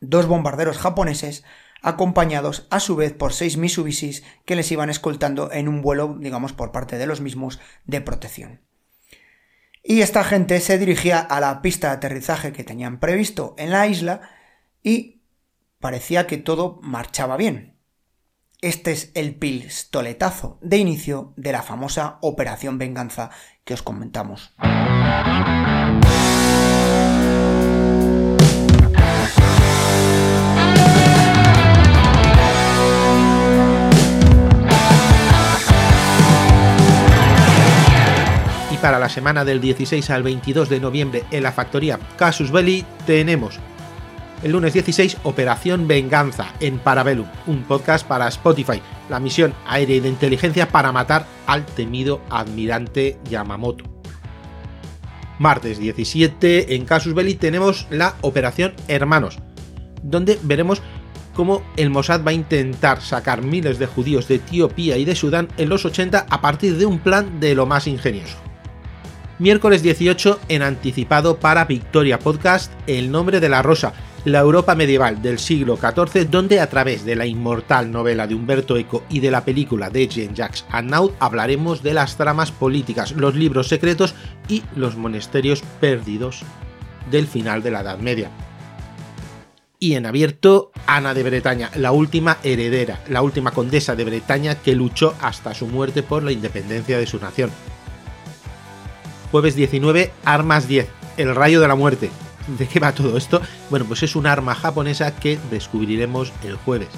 dos 0.00 0.26
bombarderos 0.26 0.76
japoneses 0.76 1.44
acompañados 1.82 2.66
a 2.70 2.80
su 2.80 2.96
vez 2.96 3.12
por 3.12 3.32
seis 3.32 3.58
Mitsubishis 3.58 4.24
que 4.44 4.56
les 4.56 4.72
iban 4.72 4.90
escoltando 4.90 5.52
en 5.52 5.68
un 5.68 5.82
vuelo, 5.82 6.16
digamos, 6.18 6.52
por 6.52 6.72
parte 6.72 6.98
de 6.98 7.06
los 7.06 7.20
mismos 7.20 7.60
de 7.84 8.00
protección. 8.00 8.62
Y 9.84 10.00
esta 10.00 10.24
gente 10.24 10.58
se 10.58 10.78
dirigía 10.78 11.20
a 11.20 11.38
la 11.38 11.62
pista 11.62 11.90
de 11.90 11.94
aterrizaje 11.94 12.52
que 12.52 12.64
tenían 12.64 12.98
previsto 12.98 13.54
en 13.56 13.70
la 13.70 13.86
isla 13.86 14.30
y 14.82 15.22
parecía 15.78 16.26
que 16.26 16.38
todo 16.38 16.80
marchaba 16.82 17.36
bien. 17.36 17.75
Este 18.66 18.90
es 18.90 19.12
el 19.14 19.36
pistoletazo 19.36 20.58
de 20.60 20.78
inicio 20.78 21.32
de 21.36 21.52
la 21.52 21.62
famosa 21.62 22.18
Operación 22.20 22.78
Venganza 22.78 23.30
que 23.64 23.74
os 23.74 23.82
comentamos. 23.82 24.52
Y 38.72 38.76
para 38.78 38.98
la 38.98 39.08
semana 39.08 39.44
del 39.44 39.60
16 39.60 40.10
al 40.10 40.24
22 40.24 40.68
de 40.68 40.80
noviembre 40.80 41.22
en 41.30 41.44
la 41.44 41.52
factoría 41.52 42.00
Casus 42.18 42.50
Belli 42.50 42.84
tenemos 43.06 43.60
el 44.42 44.52
lunes 44.52 44.72
16, 44.72 45.18
Operación 45.22 45.88
Venganza 45.88 46.52
en 46.60 46.78
Parabellum, 46.78 47.26
un 47.46 47.62
podcast 47.64 48.06
para 48.06 48.28
Spotify, 48.28 48.80
la 49.08 49.20
misión 49.20 49.54
aérea 49.66 49.96
y 49.96 50.00
de 50.00 50.08
inteligencia 50.08 50.68
para 50.68 50.92
matar 50.92 51.26
al 51.46 51.64
temido 51.64 52.20
admirante 52.30 53.18
Yamamoto. 53.28 53.84
Martes 55.38 55.78
17, 55.78 56.74
en 56.74 56.84
Casus 56.84 57.14
Belli 57.14 57.34
tenemos 57.34 57.86
la 57.90 58.14
Operación 58.22 58.74
Hermanos, 58.88 59.38
donde 60.02 60.38
veremos 60.42 60.82
cómo 61.34 61.62
el 61.76 61.90
Mossad 61.90 62.24
va 62.24 62.30
a 62.30 62.34
intentar 62.34 63.02
sacar 63.02 63.42
miles 63.42 63.78
de 63.78 63.86
judíos 63.86 64.28
de 64.28 64.36
Etiopía 64.36 64.96
y 64.96 65.04
de 65.04 65.14
Sudán 65.14 65.48
en 65.58 65.68
los 65.68 65.84
80 65.84 66.26
a 66.28 66.40
partir 66.40 66.78
de 66.78 66.86
un 66.86 66.98
plan 66.98 67.40
de 67.40 67.54
lo 67.54 67.66
más 67.66 67.86
ingenioso. 67.86 68.36
Miércoles 69.38 69.82
18 69.82 70.40
en 70.48 70.62
anticipado 70.62 71.38
para 71.38 71.66
Victoria 71.66 72.18
Podcast 72.18 72.72
El 72.86 73.10
nombre 73.10 73.38
de 73.38 73.50
la 73.50 73.60
rosa, 73.60 73.92
la 74.26 74.40
Europa 74.40 74.74
medieval 74.74 75.22
del 75.22 75.38
siglo 75.38 75.76
XIV, 75.76 76.28
donde 76.28 76.58
a 76.58 76.68
través 76.68 77.04
de 77.04 77.14
la 77.14 77.26
inmortal 77.26 77.92
novela 77.92 78.26
de 78.26 78.34
Humberto 78.34 78.76
Eco 78.76 79.04
y 79.08 79.20
de 79.20 79.30
la 79.30 79.44
película 79.44 79.88
de 79.88 80.08
Jean-Jacques 80.08 80.64
Annaud 80.68 81.12
hablaremos 81.20 81.84
de 81.84 81.94
las 81.94 82.16
tramas 82.16 82.50
políticas, 82.50 83.12
los 83.12 83.36
libros 83.36 83.68
secretos 83.68 84.16
y 84.48 84.64
los 84.74 84.96
monasterios 84.96 85.62
perdidos 85.80 86.42
del 87.08 87.28
final 87.28 87.62
de 87.62 87.70
la 87.70 87.82
Edad 87.82 87.98
Media. 87.98 88.28
Y 89.78 89.94
en 89.94 90.06
abierto, 90.06 90.72
Ana 90.88 91.14
de 91.14 91.22
Bretaña, 91.22 91.70
la 91.76 91.92
última 91.92 92.38
heredera, 92.42 92.98
la 93.08 93.22
última 93.22 93.52
condesa 93.52 93.94
de 93.94 94.06
Bretaña 94.06 94.56
que 94.56 94.74
luchó 94.74 95.14
hasta 95.20 95.54
su 95.54 95.68
muerte 95.68 96.02
por 96.02 96.24
la 96.24 96.32
independencia 96.32 96.98
de 96.98 97.06
su 97.06 97.20
nación. 97.20 97.50
Jueves 99.30 99.54
19, 99.54 100.10
Armas 100.24 100.66
10, 100.66 100.88
el 101.16 101.32
rayo 101.36 101.60
de 101.60 101.68
la 101.68 101.76
muerte, 101.76 102.10
¿De 102.46 102.68
qué 102.68 102.78
va 102.78 102.92
todo 102.92 103.16
esto? 103.16 103.40
Bueno, 103.70 103.86
pues 103.86 104.02
es 104.02 104.14
un 104.14 104.26
arma 104.26 104.54
japonesa 104.54 105.16
que 105.16 105.38
descubriremos 105.50 106.32
el 106.44 106.56
jueves. 106.56 106.88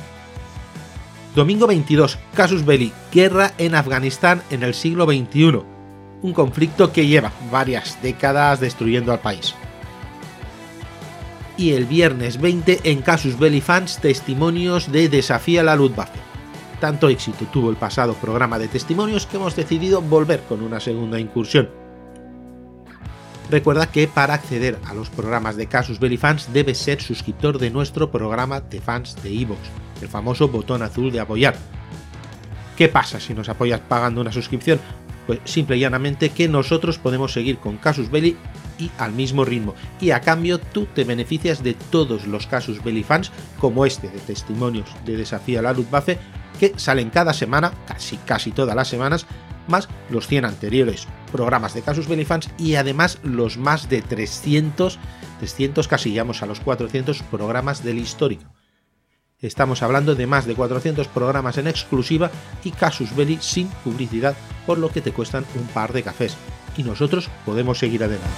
Domingo 1.34 1.66
22, 1.66 2.18
Casus 2.34 2.64
Belli, 2.64 2.92
guerra 3.12 3.52
en 3.58 3.74
Afganistán 3.74 4.42
en 4.50 4.62
el 4.62 4.74
siglo 4.74 5.06
XXI. 5.06 5.62
Un 6.20 6.32
conflicto 6.32 6.92
que 6.92 7.06
lleva 7.06 7.32
varias 7.50 8.00
décadas 8.02 8.60
destruyendo 8.60 9.12
al 9.12 9.20
país. 9.20 9.54
Y 11.56 11.72
el 11.72 11.86
viernes 11.86 12.40
20 12.40 12.80
en 12.84 13.02
Casus 13.02 13.38
Belli 13.38 13.60
Fans, 13.60 13.98
testimonios 13.98 14.92
de 14.92 15.08
Desafía 15.08 15.62
la 15.62 15.76
Luftwaffe. 15.76 16.18
Tanto 16.80 17.08
éxito 17.08 17.46
tuvo 17.46 17.70
el 17.70 17.76
pasado 17.76 18.14
programa 18.14 18.58
de 18.58 18.68
testimonios 18.68 19.26
que 19.26 19.36
hemos 19.36 19.56
decidido 19.56 20.00
volver 20.02 20.42
con 20.42 20.62
una 20.62 20.78
segunda 20.78 21.18
incursión 21.18 21.87
Recuerda 23.50 23.90
que 23.90 24.06
para 24.06 24.34
acceder 24.34 24.78
a 24.86 24.92
los 24.92 25.08
programas 25.08 25.56
de 25.56 25.66
Casus 25.66 25.98
Belli 25.98 26.18
Fans 26.18 26.52
debes 26.52 26.78
ser 26.78 27.00
suscriptor 27.00 27.58
de 27.58 27.70
nuestro 27.70 28.10
programa 28.10 28.60
de 28.60 28.80
fans 28.80 29.16
de 29.22 29.30
Evox, 29.30 29.60
el 30.02 30.08
famoso 30.08 30.48
botón 30.48 30.82
azul 30.82 31.10
de 31.10 31.20
apoyar. 31.20 31.56
¿Qué 32.76 32.88
pasa 32.88 33.18
si 33.18 33.32
nos 33.32 33.48
apoyas 33.48 33.80
pagando 33.80 34.20
una 34.20 34.32
suscripción? 34.32 34.78
Pues 35.26 35.40
simple 35.44 35.78
y 35.78 35.80
llanamente 35.80 36.28
que 36.30 36.46
nosotros 36.46 36.98
podemos 36.98 37.32
seguir 37.32 37.58
con 37.58 37.78
Casus 37.78 38.10
Belli 38.10 38.36
y 38.78 38.90
al 38.98 39.12
mismo 39.12 39.46
ritmo. 39.46 39.74
Y 39.98 40.10
a 40.10 40.20
cambio 40.20 40.58
tú 40.58 40.86
te 40.86 41.04
beneficias 41.04 41.62
de 41.62 41.72
todos 41.74 42.26
los 42.26 42.46
Casus 42.46 42.84
Belli 42.84 43.02
fans, 43.02 43.32
como 43.58 43.86
este 43.86 44.08
de 44.08 44.18
testimonios 44.18 44.88
de 45.06 45.16
Desafío 45.16 45.58
a 45.58 45.62
la 45.62 45.72
Luftwaffe, 45.72 46.18
que 46.60 46.74
salen 46.76 47.08
cada 47.08 47.32
semana, 47.32 47.72
casi 47.86 48.18
casi 48.18 48.52
todas 48.52 48.76
las 48.76 48.88
semanas, 48.88 49.26
más 49.68 49.88
los 50.10 50.26
100 50.26 50.44
anteriores 50.44 51.06
programas 51.32 51.74
de 51.74 51.82
Casus 51.82 52.08
Belli 52.08 52.24
Fans 52.24 52.50
y 52.58 52.74
además 52.74 53.18
los 53.22 53.58
más 53.58 53.88
de 53.88 54.02
300, 54.02 54.98
300 55.38 55.88
casi 55.88 56.10
llegamos 56.10 56.42
a 56.42 56.46
los 56.46 56.60
400 56.60 57.22
programas 57.24 57.84
del 57.84 57.98
histórico. 57.98 58.44
Estamos 59.40 59.82
hablando 59.82 60.16
de 60.16 60.26
más 60.26 60.46
de 60.46 60.56
400 60.56 61.06
programas 61.06 61.58
en 61.58 61.68
exclusiva 61.68 62.30
y 62.64 62.72
Casus 62.72 63.14
Belli 63.14 63.38
sin 63.40 63.68
publicidad, 63.84 64.36
por 64.66 64.78
lo 64.78 64.90
que 64.90 65.00
te 65.00 65.12
cuestan 65.12 65.44
un 65.54 65.66
par 65.68 65.92
de 65.92 66.02
cafés. 66.02 66.36
Y 66.76 66.82
nosotros 66.82 67.30
podemos 67.44 67.78
seguir 67.78 68.02
adelante. 68.02 68.28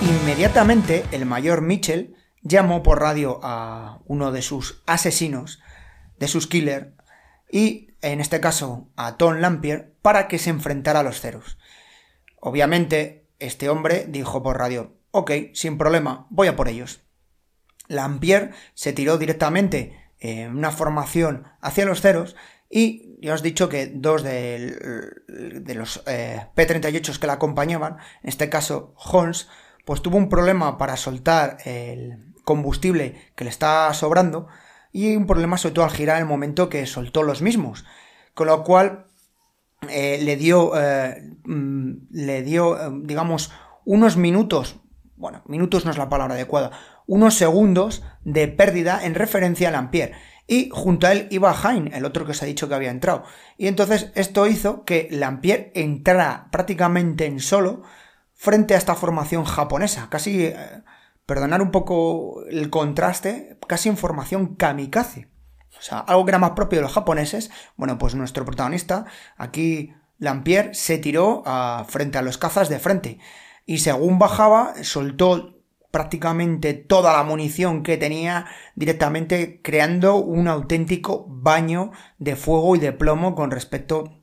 Inmediatamente, 0.00 1.04
el 1.12 1.26
mayor 1.26 1.60
Mitchell 1.60 2.14
llamó 2.48 2.82
por 2.82 3.00
radio 3.00 3.40
a 3.42 4.00
uno 4.06 4.32
de 4.32 4.42
sus 4.42 4.82
asesinos, 4.86 5.60
de 6.18 6.28
sus 6.28 6.46
killers, 6.46 6.88
y 7.50 7.92
en 8.02 8.20
este 8.20 8.40
caso 8.40 8.88
a 8.96 9.16
Tom 9.16 9.36
Lampier, 9.36 9.94
para 10.02 10.28
que 10.28 10.38
se 10.38 10.50
enfrentara 10.50 11.00
a 11.00 11.02
los 11.02 11.20
ceros. 11.20 11.58
Obviamente, 12.40 13.28
este 13.38 13.68
hombre 13.68 14.06
dijo 14.08 14.42
por 14.42 14.58
radio, 14.58 14.96
ok, 15.10 15.30
sin 15.52 15.78
problema, 15.78 16.26
voy 16.30 16.48
a 16.48 16.56
por 16.56 16.68
ellos. 16.68 17.00
Lampier 17.88 18.52
se 18.74 18.92
tiró 18.92 19.18
directamente 19.18 20.10
en 20.20 20.56
una 20.56 20.70
formación 20.70 21.46
hacia 21.60 21.86
los 21.86 22.00
ceros 22.00 22.36
y 22.70 23.16
ya 23.22 23.34
os 23.34 23.40
he 23.40 23.44
dicho 23.44 23.68
que 23.68 23.86
dos 23.86 24.22
de, 24.22 25.14
los 25.74 26.02
eh, 26.06 26.46
P-38 26.54 27.18
que 27.18 27.26
la 27.26 27.34
acompañaban, 27.34 27.96
en 28.22 28.28
este 28.28 28.48
caso 28.48 28.94
Holmes, 28.96 29.48
pues 29.84 30.02
tuvo 30.02 30.18
un 30.18 30.28
problema 30.28 30.76
para 30.76 30.96
soltar 30.96 31.58
el 31.64 32.27
combustible 32.48 33.14
que 33.36 33.44
le 33.44 33.50
está 33.50 33.92
sobrando 33.92 34.46
y 34.90 35.14
un 35.14 35.26
problema 35.26 35.58
sobre 35.58 35.74
todo 35.74 35.84
al 35.84 35.90
girar 35.90 36.18
el 36.18 36.24
momento 36.24 36.70
que 36.70 36.86
soltó 36.86 37.22
los 37.22 37.42
mismos. 37.42 37.84
Con 38.32 38.46
lo 38.46 38.64
cual 38.64 39.04
eh, 39.90 40.18
le 40.22 40.36
dio, 40.36 40.72
eh, 40.80 41.30
mm, 41.44 41.92
le 42.10 42.42
dio, 42.42 42.90
digamos, 43.02 43.52
unos 43.84 44.16
minutos, 44.16 44.76
bueno, 45.16 45.42
minutos 45.46 45.84
no 45.84 45.90
es 45.90 45.98
la 45.98 46.08
palabra 46.08 46.36
adecuada, 46.36 46.70
unos 47.06 47.34
segundos 47.34 48.02
de 48.24 48.48
pérdida 48.48 49.04
en 49.04 49.14
referencia 49.14 49.68
al 49.68 49.74
Ampere. 49.74 50.14
Y 50.46 50.70
junto 50.72 51.06
a 51.06 51.12
él 51.12 51.28
iba 51.30 51.54
Hein, 51.62 51.90
el 51.92 52.06
otro 52.06 52.24
que 52.24 52.30
os 52.30 52.42
ha 52.42 52.46
dicho 52.46 52.66
que 52.66 52.74
había 52.74 52.90
entrado. 52.90 53.24
Y 53.58 53.66
entonces 53.66 54.10
esto 54.14 54.46
hizo 54.46 54.86
que 54.86 55.08
Lampier 55.10 55.70
entrara 55.74 56.48
prácticamente 56.50 57.26
en 57.26 57.40
solo 57.40 57.82
frente 58.32 58.74
a 58.74 58.78
esta 58.78 58.94
formación 58.94 59.44
japonesa. 59.44 60.08
Casi, 60.08 60.46
eh, 60.46 60.56
perdonar 61.28 61.60
un 61.60 61.70
poco 61.70 62.42
el 62.48 62.70
contraste, 62.70 63.58
casi 63.66 63.90
en 63.90 63.98
formación 63.98 64.56
kamikaze. 64.56 65.28
O 65.78 65.82
sea, 65.82 65.98
algo 65.98 66.24
que 66.24 66.30
era 66.30 66.38
más 66.38 66.52
propio 66.52 66.78
de 66.78 66.84
los 66.84 66.94
japoneses. 66.94 67.50
Bueno, 67.76 67.98
pues 67.98 68.14
nuestro 68.14 68.46
protagonista, 68.46 69.04
aquí 69.36 69.92
Lampier, 70.16 70.74
se 70.74 70.96
tiró 70.96 71.42
a, 71.44 71.84
frente 71.86 72.16
a 72.16 72.22
los 72.22 72.38
cazas 72.38 72.70
de 72.70 72.78
frente. 72.78 73.18
Y 73.66 73.80
según 73.80 74.18
bajaba, 74.18 74.72
soltó 74.82 75.60
prácticamente 75.90 76.72
toda 76.72 77.12
la 77.12 77.24
munición 77.24 77.82
que 77.82 77.98
tenía 77.98 78.46
directamente 78.74 79.60
creando 79.60 80.16
un 80.16 80.48
auténtico 80.48 81.26
baño 81.28 81.92
de 82.16 82.36
fuego 82.36 82.74
y 82.74 82.78
de 82.78 82.92
plomo 82.92 83.34
con 83.34 83.50
respecto 83.50 84.22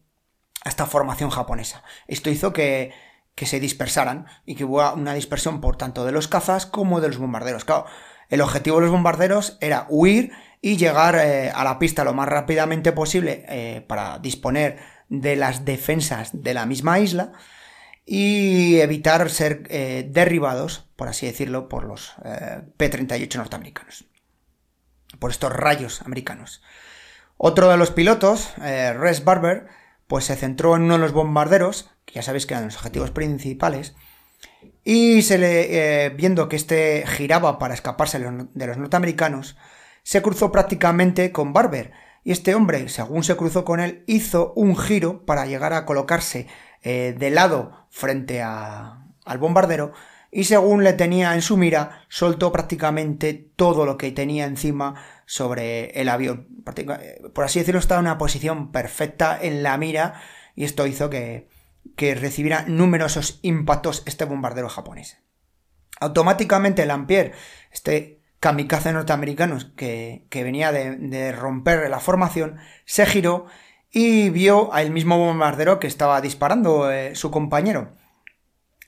a 0.63 0.69
esta 0.69 0.87
formación 0.87 1.29
japonesa. 1.29 1.83
Esto 2.07 2.31
hizo 2.31 2.51
que, 2.51 2.93
que 3.35 3.45
se 3.45 3.59
dispersaran 3.59 4.25
y 4.45 4.55
que 4.55 4.63
hubo 4.63 4.93
una 4.93 5.13
dispersión 5.13 5.61
por 5.61 5.77
tanto 5.77 6.05
de 6.05 6.13
los 6.13 6.27
cazas 6.27 6.65
como 6.65 7.01
de 7.01 7.09
los 7.09 7.17
bombarderos. 7.17 7.65
Claro, 7.65 7.85
el 8.29 8.41
objetivo 8.41 8.77
de 8.77 8.83
los 8.83 8.91
bombarderos 8.91 9.57
era 9.61 9.85
huir 9.89 10.31
y 10.61 10.77
llegar 10.77 11.15
eh, 11.15 11.51
a 11.53 11.63
la 11.63 11.77
pista 11.77 12.03
lo 12.03 12.13
más 12.13 12.27
rápidamente 12.27 12.91
posible 12.91 13.45
eh, 13.49 13.85
para 13.87 14.17
disponer 14.19 14.79
de 15.09 15.35
las 15.35 15.65
defensas 15.65 16.41
de 16.41 16.53
la 16.53 16.65
misma 16.65 16.99
isla 16.99 17.33
y 18.05 18.79
evitar 18.79 19.29
ser 19.29 19.63
eh, 19.69 20.07
derribados, 20.09 20.87
por 20.95 21.07
así 21.07 21.25
decirlo, 21.25 21.67
por 21.69 21.83
los 21.83 22.15
eh, 22.23 22.61
P-38 22.77 23.35
norteamericanos, 23.35 24.05
por 25.19 25.31
estos 25.31 25.51
rayos 25.51 26.01
americanos. 26.01 26.63
Otro 27.37 27.69
de 27.69 27.77
los 27.77 27.91
pilotos, 27.91 28.53
Res 28.57 29.25
Barber, 29.25 29.67
pues 30.07 30.25
se 30.25 30.37
centró 30.37 30.75
en 30.77 30.83
uno 30.83 30.93
de 30.93 30.99
los 30.99 31.11
bombarderos, 31.11 31.89
que 32.05 32.13
ya 32.13 32.21
sabéis 32.21 32.45
que 32.45 32.53
eran 32.53 32.65
los 32.65 32.77
objetivos 32.77 33.11
principales, 33.11 33.95
y 34.83 35.23
se 35.23 35.37
le, 35.37 36.09
viendo 36.11 36.47
que 36.47 36.55
este 36.55 37.05
giraba 37.07 37.57
para 37.57 37.73
escaparse 37.73 38.19
de 38.19 38.67
los 38.67 38.77
norteamericanos, 38.77 39.57
se 40.03 40.21
cruzó 40.21 40.51
prácticamente 40.51 41.31
con 41.31 41.53
Barber, 41.53 41.91
y 42.23 42.31
este 42.31 42.55
hombre, 42.55 42.89
según 42.89 43.23
se 43.23 43.35
cruzó 43.35 43.63
con 43.65 43.79
él, 43.79 44.03
hizo 44.07 44.51
un 44.55 44.75
giro 44.75 45.25
para 45.25 45.45
llegar 45.45 45.73
a 45.73 45.85
colocarse 45.85 46.47
eh, 46.81 47.15
de 47.17 47.29
lado 47.29 47.87
frente 47.89 48.41
al 48.41 49.37
bombardero 49.39 49.93
y 50.31 50.43
según 50.45 50.83
le 50.83 50.93
tenía 50.93 51.33
en 51.33 51.41
su 51.41 51.55
mira, 51.55 52.03
soltó 52.09 52.51
prácticamente 52.51 53.33
todo 53.55 53.85
lo 53.85 53.97
que 53.97 54.11
tenía 54.11 54.45
encima 54.45 54.95
sobre 55.25 55.99
el 56.01 56.09
avión. 56.09 56.47
Por 57.33 57.45
así 57.45 57.59
decirlo, 57.59 57.79
estaba 57.79 57.99
en 57.99 58.07
una 58.07 58.17
posición 58.17 58.71
perfecta 58.71 59.39
en 59.41 59.63
la 59.63 59.77
mira 59.77 60.21
y 60.55 60.63
esto 60.63 60.87
hizo 60.87 61.09
que, 61.09 61.47
que 61.95 62.15
recibiera 62.15 62.65
numerosos 62.67 63.39
impactos 63.41 64.03
este 64.05 64.25
bombardero 64.25 64.69
japonés. 64.69 65.17
Automáticamente 65.99 66.83
el 66.83 66.91
Ampere, 66.91 67.33
este 67.71 68.19
kamikaze 68.39 68.93
norteamericano 68.93 69.57
que, 69.75 70.27
que 70.29 70.43
venía 70.43 70.71
de, 70.71 71.31
romper 71.31 71.89
la 71.89 71.99
formación, 71.99 72.57
se 72.85 73.05
giró 73.05 73.45
y 73.91 74.29
vio 74.29 74.73
al 74.73 74.91
mismo 74.91 75.17
bombardero 75.17 75.79
que 75.79 75.87
estaba 75.87 76.21
disparando 76.21 76.91
eh, 76.91 77.15
su 77.15 77.31
compañero. 77.31 77.93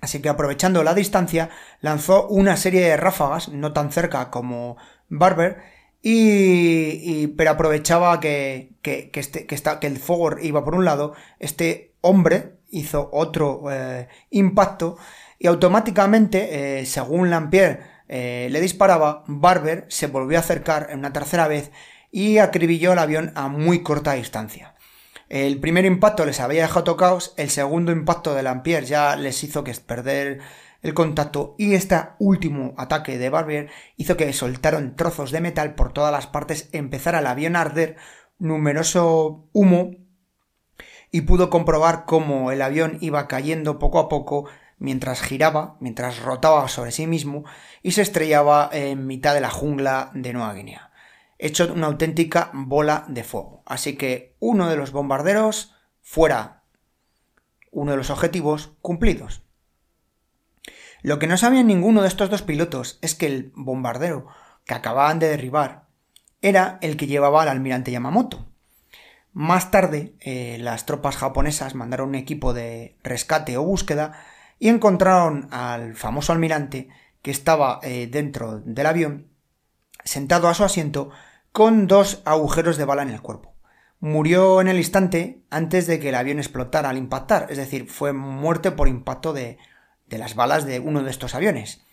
Así 0.02 0.22
que 0.22 0.30
aprovechando 0.30 0.84
la 0.84 0.94
distancia, 0.94 1.50
lanzó 1.82 2.28
una 2.28 2.56
serie 2.56 2.82
de 2.82 2.98
ráfagas, 2.98 3.50
no 3.50 3.74
tan 3.74 3.92
cerca 3.92 4.30
como 4.30 4.78
Barber, 5.10 5.58
y, 6.04 7.28
pero 7.30 7.52
aprovechaba 7.52 8.20
que, 8.20 8.76
que, 8.84 9.10
este, 9.16 9.48
que, 9.48 9.58
que, 9.80 9.88
el 9.88 9.98
fuego 9.98 10.38
iba 10.40 10.64
por 10.64 10.76
un 10.76 10.86
lado, 10.86 11.16
este 11.40 11.96
hombre 12.02 12.57
hizo 12.70 13.10
otro 13.12 13.64
eh, 13.72 14.08
impacto 14.30 14.98
y 15.40 15.48
automáticamente, 15.48 16.80
eh, 16.80 16.86
según 16.86 17.30
Lampier 17.30 17.98
le 18.10 18.62
disparaba, 18.62 19.26
Barber 19.28 19.86
se 19.90 20.08
volvió 20.08 20.38
a 20.38 20.42
acercar 20.42 20.88
en 20.92 21.00
una 21.00 21.12
tercera 21.12 21.50
vez 21.50 21.72
y 22.10 22.38
acribilló 22.38 22.94
el 22.94 23.00
avión 23.00 23.34
a 23.36 23.50
muy 23.50 23.84
corta 23.84 24.14
distancia. 24.14 24.76
El 25.30 25.60
primer 25.60 25.84
impacto 25.84 26.26
les 26.26 26.40
había 26.40 26.62
dejado 26.62 26.86
tocados, 26.86 27.34
el 27.36 27.50
segundo 27.50 27.92
impacto 27.92 28.34
del 28.34 28.48
Ampere 28.48 28.86
ya 28.86 29.18
les 29.18 29.44
hizo 29.44 29.66
que 29.66 29.74
perder 29.74 30.40
el 30.82 30.94
contacto 30.94 31.56
y 31.58 31.74
este 31.74 31.98
último 32.20 32.74
ataque 32.78 33.18
de 33.18 33.30
Barber 33.30 33.70
hizo 33.98 34.16
que 34.16 34.32
soltaron 34.32 34.96
trozos 34.96 35.32
de 35.32 35.42
metal 35.42 35.76
por 35.76 35.92
todas 35.92 36.14
las 36.14 36.28
partes, 36.28 36.70
empezara 36.72 37.20
el 37.20 37.28
avión 37.28 37.58
a 37.58 37.62
arder, 37.62 37.98
numeroso 38.40 39.50
humo 39.52 39.92
y 41.12 41.22
pudo 41.22 41.50
comprobar 41.50 42.06
cómo 42.06 42.52
el 42.52 42.62
avión 42.62 42.98
iba 43.02 43.28
cayendo 43.28 43.80
poco 43.80 44.00
a 44.00 44.10
poco 44.10 44.46
mientras 44.78 45.22
giraba, 45.22 45.78
mientras 45.80 46.22
rotaba 46.22 46.68
sobre 46.68 46.92
sí 46.92 47.08
mismo 47.08 47.46
y 47.82 47.92
se 47.92 48.02
estrellaba 48.02 48.70
en 48.72 49.08
mitad 49.08 49.34
de 49.34 49.42
la 49.42 49.50
jungla 49.50 50.12
de 50.14 50.34
Nueva 50.34 50.54
Guinea 50.54 50.88
hecho 51.40 51.72
una 51.74 51.88
auténtica 51.88 52.52
bola 52.54 53.06
de 53.08 53.24
fuego. 53.24 53.62
Así 53.66 53.96
que 53.96 54.36
uno 54.40 54.70
de 54.70 54.78
los 54.78 54.92
bombarderos 54.92 55.74
fuera 56.02 56.64
uno 57.72 57.92
de 57.92 57.98
los 57.98 58.10
objetivos 58.10 58.72
cumplidos. 58.82 59.44
Lo 61.04 61.20
que 61.20 61.28
no 61.28 61.38
sabían 61.38 61.68
ninguno 61.68 62.02
de 62.02 62.08
estos 62.08 62.30
dos 62.30 62.42
pilotos 62.42 62.98
es 63.02 63.14
que 63.14 63.28
el 63.28 63.52
bombardero 63.56 64.28
que 64.66 64.74
acababan 64.74 65.20
de 65.20 65.28
derribar 65.28 65.86
era 66.42 66.80
el 66.82 66.98
que 66.98 67.08
llevaba 67.08 67.44
al 67.44 67.50
almirante 67.50 67.92
Yamamoto. 67.92 68.48
Más 69.40 69.70
tarde, 69.70 70.16
eh, 70.20 70.58
las 70.60 70.88
tropas 70.88 71.16
japonesas 71.16 71.76
mandaron 71.76 72.10
un 72.10 72.16
equipo 72.16 72.56
de 72.56 72.98
rescate 73.04 73.56
o 73.56 73.62
búsqueda 73.62 74.14
y 74.58 74.68
encontraron 74.68 75.48
al 75.52 75.96
famoso 75.96 76.34
almirante 76.34 76.90
que 77.22 77.30
estaba 77.30 77.80
eh, 77.84 78.08
dentro 78.12 78.60
del 78.62 78.88
avión, 78.88 79.28
sentado 80.04 80.48
a 80.48 80.56
su 80.56 80.64
asiento, 80.64 81.12
con 81.52 81.86
dos 81.86 82.24
agujeros 82.26 82.78
de 82.78 82.86
bala 82.86 83.04
en 83.04 83.12
el 83.12 83.22
cuerpo. 83.22 83.54
Murió 84.00 84.60
en 84.60 84.70
el 84.70 84.78
instante 84.78 85.44
antes 85.52 85.86
de 85.86 86.00
que 86.00 86.10
el 86.10 86.16
avión 86.16 86.40
explotara 86.40 86.90
al 86.90 86.98
impactar, 86.98 87.46
es 87.52 87.58
decir, 87.58 87.88
fue 87.88 88.14
muerte 88.14 88.72
por 88.72 88.88
impacto 88.88 89.34
de, 89.34 89.60
de 90.08 90.18
las 90.18 90.34
balas 90.34 90.66
de 90.66 90.80
uno 90.80 91.04
de 91.04 91.12
estos 91.12 91.36
aviones. 91.36 91.86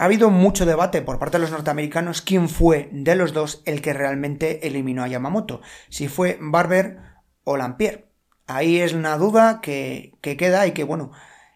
Ha 0.00 0.06
habido 0.06 0.30
mucho 0.30 0.64
debate 0.64 1.02
por 1.02 1.18
parte 1.18 1.36
de 1.36 1.42
los 1.42 1.50
norteamericanos 1.50 2.22
quién 2.22 2.48
fue 2.48 2.88
de 2.90 3.14
los 3.16 3.34
dos 3.34 3.60
el 3.66 3.82
que 3.82 3.92
realmente 3.92 4.66
eliminó 4.66 5.04
a 5.04 5.08
Yamamoto, 5.08 5.60
si 5.90 6.08
fue 6.08 6.38
Barber 6.40 7.00
o 7.44 7.58
Lampier. 7.58 8.08
Ahí 8.46 8.80
es 8.80 8.94
una 8.94 9.18
duda 9.18 9.60
que, 9.60 10.16
queda 10.22 10.66
y 10.66 10.72
que, 10.72 10.84
bueno, 10.84 11.10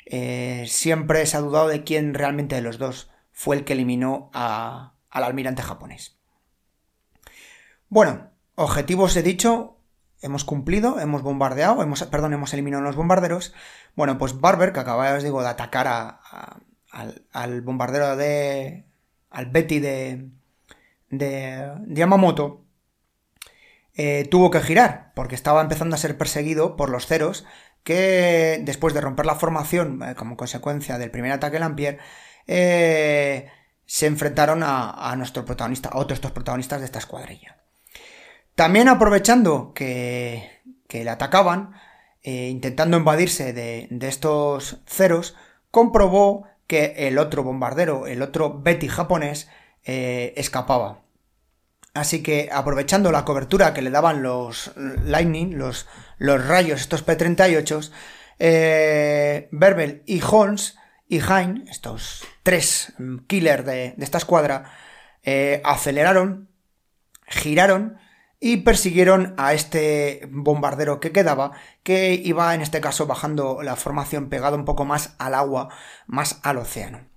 eh, 0.05 0.67
siempre 0.69 1.25
se 1.25 1.39
ha 1.39 1.41
dudado 1.41 1.69
de 1.69 1.85
quién 1.85 2.13
realmente 2.13 2.55
de 2.55 2.61
los 2.61 2.77
dos 2.77 3.11
fue 3.33 3.57
el 3.57 3.65
que 3.65 3.73
eliminó 3.73 4.29
al 4.35 4.93
almirante 5.11 5.63
japonés. 5.63 6.19
Bueno, 7.89 8.29
objetivos 8.57 9.17
he 9.17 9.23
dicho, 9.23 9.79
hemos 10.21 10.45
cumplido, 10.45 11.01
hemos 11.01 11.23
bombardeado, 11.23 11.83
hemos, 11.83 12.03
perdón, 12.05 12.35
hemos 12.35 12.53
eliminado 12.53 12.83
los 12.83 12.95
bombarderos. 12.95 13.55
Bueno, 13.97 14.19
pues 14.19 14.39
Barber, 14.39 14.75
que 14.75 14.81
acaba, 14.81 15.15
os 15.15 15.23
digo, 15.23 15.41
de 15.41 15.49
atacar 15.49 15.89
a, 15.89 16.61
al, 17.33 17.61
bombardero 17.63 18.17
de. 18.17 18.85
al 19.31 19.47
Betty 19.47 19.81
de. 19.81 20.29
de, 21.11 21.73
Yamamoto, 21.89 22.65
eh, 23.95 24.27
tuvo 24.31 24.51
que 24.51 24.61
girar, 24.61 25.13
porque 25.15 25.35
estaba 25.35 25.61
empezando 25.61 25.95
a 25.95 25.99
ser 25.99 26.17
perseguido 26.19 26.77
por 26.77 26.91
los 26.91 27.07
ceros, 27.07 27.45
que 27.85 28.61
después 28.63 28.95
de 28.95 29.01
romper 29.01 29.27
la 29.27 29.37
formación, 29.37 30.03
eh, 30.03 30.15
como 30.15 30.37
consecuencia 30.37 30.99
del 30.99 31.11
primer 31.11 31.33
ataque 31.33 31.59
Lampier, 31.59 31.99
eh, 32.47 33.49
se 33.87 34.07
enfrentaron 34.07 34.63
a, 34.65 35.15
nuestro 35.17 35.45
protagonista, 35.45 35.91
a 35.91 35.99
otros 35.99 36.21
dos 36.21 36.33
protagonistas 36.33 36.81
de 36.81 36.87
esta 36.87 36.99
escuadrilla. 36.99 37.59
También 38.55 38.89
aprovechando 38.89 39.73
que, 39.75 40.63
le 40.91 41.11
atacaban, 41.11 41.75
eh, 42.23 42.49
intentando 42.49 42.97
invadirse 42.97 43.53
de, 43.53 43.89
estos 44.01 44.81
ceros, 44.87 45.37
comprobó 45.71 46.47
que 46.67 46.95
el 47.09 47.19
otro 47.19 47.43
bombardero, 47.43 48.07
el 48.07 48.23
otro 48.23 48.61
Betty 48.61 48.89
japonés, 48.89 49.49
eh, 49.85 50.33
escapaba. 50.37 51.03
Así 51.95 52.23
que 52.23 52.49
aprovechando 52.53 53.13
la 53.13 53.25
cobertura 53.25 53.73
que 53.73 53.83
le 53.83 53.91
daban 53.91 54.23
los 54.23 54.73
Lightning, 54.77 55.57
los, 55.57 55.87
los 56.19 56.47
rayos, 56.47 56.81
estos 56.81 57.03
P-38, 57.03 57.91
eh, 58.41 59.49
Berbel 59.53 60.03
y 60.07 60.21
Holmes 60.21 60.77
y 61.07 61.21
Hein, 61.21 61.67
estos 61.71 62.25
tres 62.43 62.95
killers 63.29 63.65
de, 63.65 63.95
esta 63.99 64.19
escuadra, 64.19 64.73
eh, 65.23 65.63
aceleraron, 65.65 66.49
giraron 67.27 67.99
y 68.47 68.59
persiguieron 68.59 69.33
a 69.39 69.55
este 69.55 70.29
bombardero 70.31 71.01
que 71.01 71.13
quedaba, 71.13 71.53
que 71.83 72.13
iba 72.13 72.55
en 72.55 72.61
este 72.61 72.83
caso 72.83 73.07
bajando 73.07 73.63
la 73.63 73.75
formación 73.75 74.29
pegado 74.29 74.55
un 74.55 74.67
poco 74.67 74.85
más 74.85 75.15
al 75.17 75.33
agua, 75.33 75.71
más 76.07 76.41
al 76.43 76.59
océano. 76.59 77.09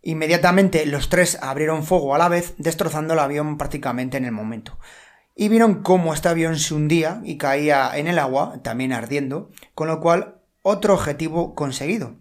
Inmediatamente 0.00 0.86
los 0.86 1.10
tres 1.10 1.36
abrieron 1.42 1.84
fuego 1.84 2.14
a 2.14 2.18
la 2.18 2.30
vez, 2.30 2.54
destrozando 2.56 3.12
el 3.12 3.20
avión 3.20 3.58
prácticamente 3.58 4.16
en 4.16 4.24
el 4.24 4.32
momento. 4.32 4.78
Y 5.34 5.50
vieron 5.50 5.82
cómo 5.82 6.14
este 6.14 6.30
avión 6.30 6.58
se 6.58 6.72
hundía 6.72 7.20
y 7.22 7.36
caía 7.36 7.90
en 7.94 8.06
el 8.06 8.18
agua, 8.18 8.62
también 8.62 8.94
ardiendo, 8.94 9.50
con 9.74 9.88
lo 9.88 10.00
cual 10.00 10.40
otro 10.62 10.94
objetivo 10.94 11.54
conseguido. 11.54 12.16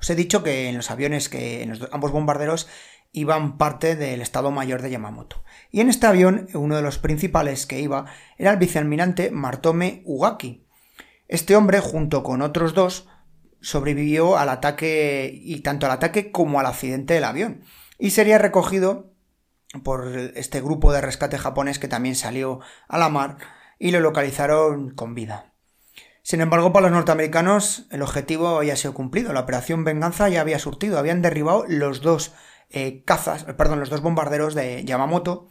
Os 0.00 0.08
he 0.10 0.14
dicho 0.14 0.44
que 0.44 0.68
en 0.68 0.76
los 0.76 0.92
aviones, 0.92 1.28
que 1.28 1.64
en 1.64 1.76
ambos 1.90 2.12
bombarderos 2.12 2.68
iban 3.12 3.58
parte 3.58 3.94
del 3.94 4.22
Estado 4.22 4.50
Mayor 4.50 4.82
de 4.82 4.90
Yamamoto. 4.90 5.44
Y 5.70 5.80
en 5.80 5.88
este 5.88 6.06
avión, 6.06 6.48
uno 6.54 6.76
de 6.76 6.82
los 6.82 6.98
principales 6.98 7.66
que 7.66 7.80
iba 7.80 8.06
era 8.38 8.50
el 8.50 8.56
vicealmirante 8.56 9.30
Martome 9.30 10.02
Ugaki. 10.06 10.66
Este 11.28 11.54
hombre, 11.54 11.80
junto 11.80 12.22
con 12.22 12.42
otros 12.42 12.74
dos, 12.74 13.08
sobrevivió 13.60 14.36
al 14.38 14.48
ataque, 14.48 15.30
y 15.32 15.60
tanto 15.60 15.86
al 15.86 15.92
ataque 15.92 16.32
como 16.32 16.58
al 16.58 16.66
accidente 16.66 17.14
del 17.14 17.24
avión. 17.24 17.62
Y 17.98 18.10
sería 18.10 18.38
recogido 18.38 19.12
por 19.84 20.08
este 20.34 20.60
grupo 20.60 20.92
de 20.92 21.00
rescate 21.00 21.38
japonés 21.38 21.78
que 21.78 21.88
también 21.88 22.14
salió 22.14 22.60
a 22.88 22.98
la 22.98 23.08
mar 23.08 23.38
y 23.78 23.90
lo 23.90 24.00
localizaron 24.00 24.90
con 24.90 25.14
vida. 25.14 25.52
Sin 26.22 26.40
embargo, 26.40 26.72
para 26.72 26.84
los 26.84 26.92
norteamericanos 26.92 27.86
el 27.90 28.02
objetivo 28.02 28.58
había 28.58 28.76
sido 28.76 28.94
cumplido. 28.94 29.32
La 29.32 29.40
operación 29.40 29.84
Venganza 29.84 30.28
ya 30.28 30.40
había 30.40 30.58
surtido. 30.58 30.98
Habían 30.98 31.20
derribado 31.20 31.64
los 31.66 32.00
dos 32.00 32.32
eh, 32.72 33.02
cazas, 33.04 33.44
perdón, 33.44 33.80
los 33.80 33.90
dos 33.90 34.00
bombarderos 34.00 34.54
de 34.54 34.84
Yamamoto. 34.84 35.48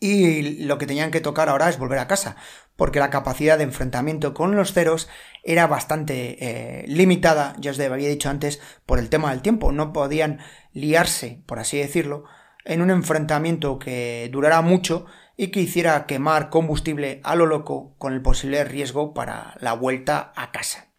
Y 0.00 0.64
lo 0.64 0.76
que 0.76 0.86
tenían 0.86 1.10
que 1.10 1.20
tocar 1.20 1.48
ahora 1.48 1.68
es 1.68 1.78
volver 1.78 1.98
a 1.98 2.08
casa, 2.08 2.36
porque 2.76 2.98
la 2.98 3.10
capacidad 3.10 3.56
de 3.56 3.64
enfrentamiento 3.64 4.34
con 4.34 4.54
los 4.54 4.72
ceros 4.72 5.08
era 5.42 5.66
bastante 5.66 6.36
eh, 6.40 6.84
limitada, 6.88 7.54
ya 7.58 7.70
os 7.70 7.80
había 7.80 8.08
dicho 8.08 8.28
antes, 8.28 8.60
por 8.84 8.98
el 8.98 9.08
tema 9.08 9.30
del 9.30 9.40
tiempo. 9.40 9.72
No 9.72 9.92
podían 9.92 10.40
liarse, 10.72 11.42
por 11.46 11.58
así 11.58 11.78
decirlo, 11.78 12.24
en 12.64 12.82
un 12.82 12.90
enfrentamiento 12.90 13.78
que 13.78 14.28
durara 14.32 14.60
mucho 14.60 15.06
y 15.36 15.48
que 15.48 15.60
hiciera 15.60 16.06
quemar 16.06 16.50
combustible 16.50 17.20
a 17.24 17.34
lo 17.34 17.46
loco 17.46 17.94
con 17.98 18.12
el 18.12 18.22
posible 18.22 18.64
riesgo 18.64 19.14
para 19.14 19.56
la 19.60 19.72
vuelta 19.72 20.32
a 20.36 20.52
casa. 20.52 20.92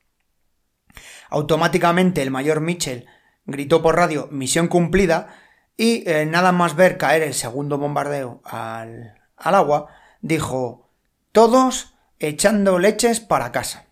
Automáticamente 1.30 2.22
el 2.22 2.32
mayor 2.32 2.62
Mitchell 2.62 3.08
gritó 3.46 3.82
por 3.82 3.96
radio 3.96 4.28
misión 4.32 4.68
cumplida 4.68 5.36
y 5.78 6.10
eh, 6.10 6.26
nada 6.26 6.52
más 6.52 6.76
ver 6.76 6.98
caer 6.98 7.24
el 7.24 7.34
segundo 7.34 7.78
bombardeo 7.78 8.42
al, 8.44 9.16
al 9.38 9.56
agua, 9.56 9.88
dijo 10.22 10.90
todos 11.32 11.96
echando 12.20 12.80
leches 12.80 13.20
para 13.20 13.52
casa. 13.52 13.86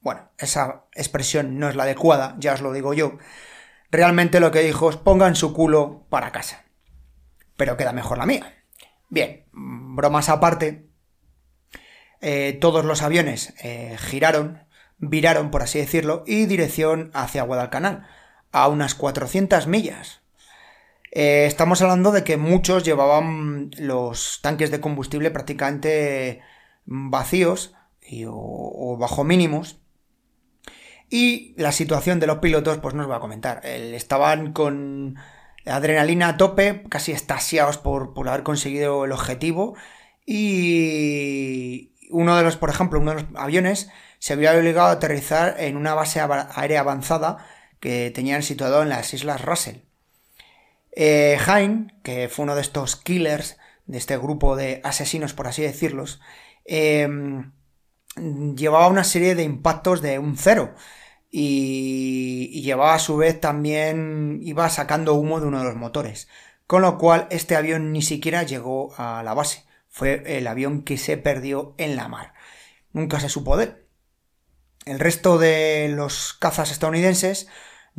Bueno, 0.00 0.30
esa 0.38 0.84
expresión 0.94 1.58
no 1.58 1.68
es 1.68 1.76
la 1.76 1.84
adecuada, 1.84 2.36
ya 2.38 2.54
os 2.54 2.60
lo 2.60 2.72
digo 2.72 2.94
yo. 2.94 3.18
Realmente 3.90 4.40
lo 4.40 4.50
que 4.50 4.60
dijo 4.60 4.88
es 4.90 4.96
pongan 4.96 5.34
su 5.34 5.52
culo 5.52 6.06
para 6.08 6.32
casa. 6.32 6.64
Pero 7.56 7.76
queda 7.76 7.92
mejor 7.92 8.18
la 8.18 8.26
mía. 8.26 8.64
Bien, 9.08 9.46
bromas 9.52 10.28
aparte, 10.28 10.88
eh, 12.20 12.56
todos 12.60 12.84
los 12.84 13.02
aviones 13.02 13.54
eh, 13.62 13.96
giraron, 13.98 14.64
viraron, 14.98 15.50
por 15.50 15.62
así 15.62 15.78
decirlo, 15.78 16.22
y 16.26 16.46
dirección 16.46 17.10
hacia 17.12 17.42
Guadalcanal, 17.42 18.06
a 18.52 18.68
unas 18.68 18.94
400 18.94 19.66
millas. 19.66 20.20
Eh, 21.12 21.46
estamos 21.46 21.82
hablando 21.82 22.12
de 22.12 22.24
que 22.24 22.36
muchos 22.36 22.84
llevaban 22.84 23.70
los 23.78 24.40
tanques 24.42 24.70
de 24.70 24.80
combustible 24.80 25.30
prácticamente 25.30 26.40
vacíos 26.84 27.74
o, 28.28 28.96
bajo 28.98 29.24
mínimos. 29.24 29.78
Y 31.08 31.54
la 31.56 31.72
situación 31.72 32.20
de 32.20 32.28
los 32.28 32.38
pilotos, 32.38 32.78
pues 32.78 32.94
no 32.94 33.02
os 33.02 33.08
voy 33.08 33.16
a 33.16 33.20
comentar. 33.20 33.60
estaban 33.64 34.52
con 34.52 35.16
adrenalina 35.66 36.28
a 36.28 36.36
tope, 36.36 36.84
casi 36.88 37.12
estasiados 37.12 37.78
por, 37.78 38.14
por 38.14 38.28
haber 38.28 38.44
conseguido 38.44 39.04
el 39.04 39.12
objetivo. 39.12 39.76
Y 40.24 41.92
uno 42.10 42.36
de 42.36 42.42
los, 42.44 42.56
por 42.56 42.70
ejemplo, 42.70 43.00
uno 43.00 43.14
de 43.14 43.22
los 43.22 43.30
aviones 43.34 43.90
se 44.20 44.34
había 44.34 44.52
obligado 44.52 44.88
a 44.88 44.92
aterrizar 44.92 45.56
en 45.58 45.76
una 45.76 45.94
base 45.94 46.20
aérea 46.20 46.80
avanzada 46.80 47.38
que 47.80 48.10
tenían 48.10 48.42
situado 48.42 48.82
en 48.82 48.90
las 48.90 49.12
Islas 49.14 49.42
Russell. 49.42 49.78
Eh, 50.92 51.38
Hein, 51.46 51.92
que 52.02 52.28
fue 52.28 52.44
uno 52.44 52.54
de 52.54 52.60
estos 52.60 52.96
killers, 52.96 53.58
de 53.86 53.98
este 53.98 54.16
grupo 54.16 54.56
de 54.56 54.80
asesinos, 54.84 55.34
por 55.34 55.48
así 55.48 55.62
decirlos, 55.62 56.20
em, 56.64 57.52
llevaba 58.56 58.88
una 58.88 59.04
serie 59.04 59.34
de 59.34 59.42
impactos 59.44 60.02
de 60.02 60.18
un 60.18 60.36
cero 60.36 60.74
y, 61.30 62.60
llevaba 62.62 62.94
a 62.94 62.98
su 62.98 63.16
vez 63.16 63.40
también 63.40 64.40
iba 64.42 64.68
sacando 64.68 65.14
humo 65.14 65.40
de 65.40 65.46
uno 65.46 65.58
de 65.60 65.64
los 65.64 65.76
motores, 65.76 66.28
con 66.66 66.82
lo 66.82 66.98
cual 66.98 67.26
este 67.30 67.56
avión 67.56 67.92
ni 67.92 68.02
siquiera 68.02 68.42
llegó 68.42 68.94
a 68.96 69.22
la 69.22 69.34
base, 69.34 69.64
fue 69.88 70.22
el 70.38 70.46
avión 70.46 70.82
que 70.82 70.98
se 70.98 71.16
perdió 71.16 71.74
en 71.78 71.96
la 71.96 72.08
mar. 72.08 72.34
Nunca 72.92 73.20
se 73.20 73.28
supo 73.28 73.56
de 73.56 73.64
él. 73.64 73.76
El 74.86 74.98
resto 74.98 75.38
de 75.38 75.88
los 75.94 76.32
cazas 76.34 76.70
estadounidenses 76.70 77.48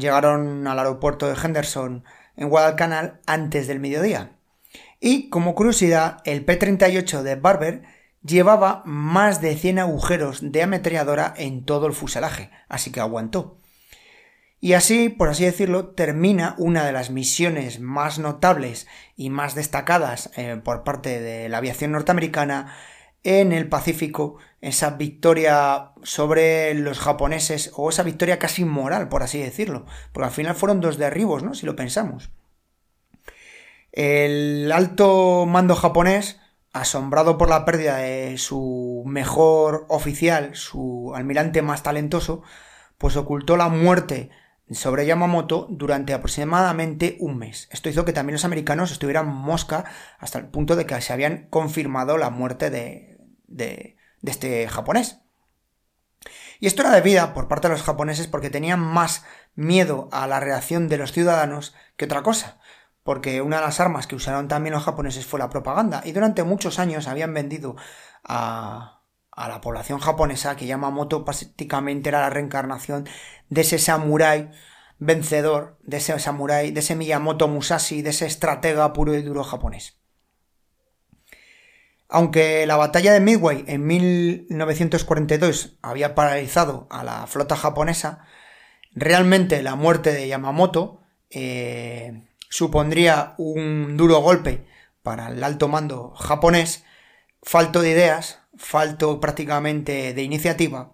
llegaron 0.02 0.68
al 0.68 0.80
aeropuerto 0.80 1.28
de 1.28 1.38
Henderson 1.42 2.04
en 2.36 2.50
Guadalcanal 2.50 3.22
antes 3.26 3.68
del 3.68 3.80
mediodía. 3.80 4.34
Y 5.00 5.30
como 5.30 5.56
curiosidad, 5.56 6.18
el 6.26 6.44
P-38 6.44 7.22
de 7.22 7.36
Barber 7.36 7.84
llevaba 8.24 8.84
más 8.86 9.42
de 9.42 9.56
100 9.56 9.80
agujeros 9.80 10.40
de 10.52 10.64
ametralladora 10.64 11.34
en 11.38 11.66
todo 11.66 11.88
el 11.88 11.94
fuselaje, 11.94 12.52
así 12.68 12.92
que 12.92 13.00
aguantó. 13.00 13.58
Y 14.60 14.74
así, 14.74 15.10
por 15.10 15.30
así 15.30 15.44
decirlo, 15.44 15.88
termina 15.88 16.54
una 16.60 16.86
de 16.86 16.92
las 16.92 17.10
misiones 17.10 17.80
más 17.80 18.20
notables 18.20 18.88
y 19.16 19.32
más 19.32 19.56
destacadas 19.56 20.30
eh, 20.38 20.62
por 20.64 20.84
parte 20.84 21.20
de 21.20 21.50
la 21.50 21.58
aviación 21.58 21.92
norteamericana 21.94 22.76
en 23.24 23.52
el 23.52 23.70
Pacífico, 23.70 24.38
esa 24.62 24.92
victoria 24.92 25.92
sobre 26.04 26.74
los 26.74 27.00
japoneses, 27.00 27.72
o 27.76 27.90
esa 27.90 28.04
victoria 28.04 28.40
casi 28.40 28.66
moral, 28.66 29.10
por 29.10 29.24
así 29.24 29.40
decirlo, 29.40 29.86
porque 30.12 30.28
al 30.28 30.34
final 30.34 30.56
fueron 30.56 30.82
dos 30.82 30.98
derribos, 30.98 31.44
¿no? 31.44 31.54
Si 31.54 31.66
lo 31.66 31.76
pensamos. 31.76 32.32
El 33.92 34.72
alto 34.72 35.46
mando 35.46 35.76
japonés 35.76 36.40
asombrado 36.74 37.38
por 37.38 37.50
la 37.50 37.66
pérdida 37.66 37.98
de 37.98 38.38
su 38.38 39.04
mejor 39.06 39.86
oficial, 39.90 40.56
su 40.56 41.12
almirante 41.14 41.62
más 41.62 41.84
talentoso, 41.84 42.44
pues 42.98 43.18
ocultó 43.18 43.58
la 43.58 43.68
muerte 43.68 44.30
sobre 44.70 45.06
Yamamoto 45.06 45.68
durante 45.70 46.14
aproximadamente 46.14 47.18
un 47.20 47.38
mes. 47.38 47.68
Esto 47.72 47.90
hizo 47.90 48.06
que 48.06 48.14
también 48.14 48.36
los 48.36 48.46
americanos 48.46 48.92
estuvieran 48.92 49.28
mosca 49.28 49.84
hasta 50.20 50.40
el 50.40 50.46
punto 50.46 50.78
de 50.78 50.86
que 50.86 51.02
se 51.02 51.12
habían 51.12 51.48
confirmado 51.50 52.18
la 52.18 52.30
muerte 52.30 52.70
de, 52.70 53.11
de, 53.56 53.98
este 54.24 54.68
japonés. 54.68 55.20
Y 56.60 56.68
esto 56.68 56.84
era 56.84 56.92
debido 56.92 57.34
por 57.34 57.48
parte 57.48 57.68
de 57.68 57.74
los 57.74 57.84
japoneses 57.84 58.28
porque 58.28 58.50
tenían 58.50 58.80
más 58.80 59.26
miedo 59.56 60.10
a 60.12 60.28
la 60.28 60.40
reacción 60.40 60.88
de 60.88 60.98
los 60.98 61.12
ciudadanos 61.12 61.74
que 61.98 62.06
otra 62.06 62.22
cosa 62.22 62.60
porque 63.04 63.42
una 63.42 63.58
de 63.58 63.64
las 63.64 63.80
armas 63.80 64.08
que 64.08 64.16
usaron 64.16 64.48
también 64.48 64.76
los 64.76 64.84
japoneses 64.84 65.26
fue 65.26 65.40
la 65.40 65.50
propaganda, 65.50 66.04
y 66.06 66.12
durante 66.12 66.44
muchos 66.44 66.78
años 66.78 67.08
habían 67.08 67.34
vendido 67.34 67.76
a, 68.24 69.02
a 69.32 69.48
la 69.48 69.62
población 69.62 70.00
japonesa 70.00 70.56
que 70.56 70.68
Yamamoto 70.68 71.26
prácticamente 71.26 72.10
era 72.10 72.22
la 72.22 72.30
reencarnación 72.30 73.08
de 73.50 73.62
ese 73.62 73.80
samurái 73.80 74.52
vencedor, 75.00 75.80
de 75.82 75.98
ese 75.98 76.18
samurái, 76.20 76.72
de 76.72 76.80
ese 76.80 76.96
Miyamoto 76.96 77.48
Musashi, 77.48 78.04
de 78.04 78.12
ese 78.12 78.28
estratega 78.28 78.94
puro 78.94 79.16
y 79.16 79.24
duro 79.24 79.44
japonés. 79.44 80.01
Aunque 82.14 82.66
la 82.68 82.76
batalla 82.76 83.14
de 83.14 83.22
Midway 83.22 83.64
en 83.68 83.88
1942 83.88 85.78
había 85.82 86.14
paralizado 86.14 86.86
a 86.90 87.06
la 87.06 87.26
flota 87.26 87.56
japonesa, 87.56 88.26
realmente 88.94 89.64
la 89.64 89.76
muerte 89.76 90.12
de 90.12 90.28
Yamamoto 90.28 91.00
eh, 91.30 92.28
supondría 92.50 93.34
un 93.38 93.96
duro 93.96 94.20
golpe 94.20 94.68
para 95.04 95.30
el 95.30 95.42
alto 95.42 95.70
mando 95.70 96.12
japonés, 96.18 96.84
falto 97.44 97.82
de 97.82 97.92
ideas, 97.92 98.40
falto 98.58 99.22
prácticamente 99.22 100.14
de 100.14 100.22
iniciativa. 100.22 100.92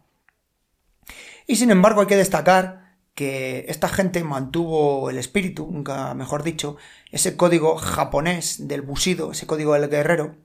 Y 1.47 1.55
sin 1.55 1.71
embargo 1.71 2.01
hay 2.01 2.07
que 2.07 2.15
destacar 2.15 2.95
que 3.15 3.65
esta 3.69 3.89
gente 3.89 4.23
mantuvo 4.23 5.09
el 5.09 5.17
espíritu, 5.17 5.67
nunca 5.71 6.13
mejor 6.13 6.43
dicho, 6.43 6.77
ese 7.11 7.35
código 7.35 7.75
japonés 7.77 8.67
del 8.67 8.83
busido, 8.83 9.31
ese 9.31 9.47
código 9.47 9.73
del 9.73 9.89
guerrero, 9.89 10.35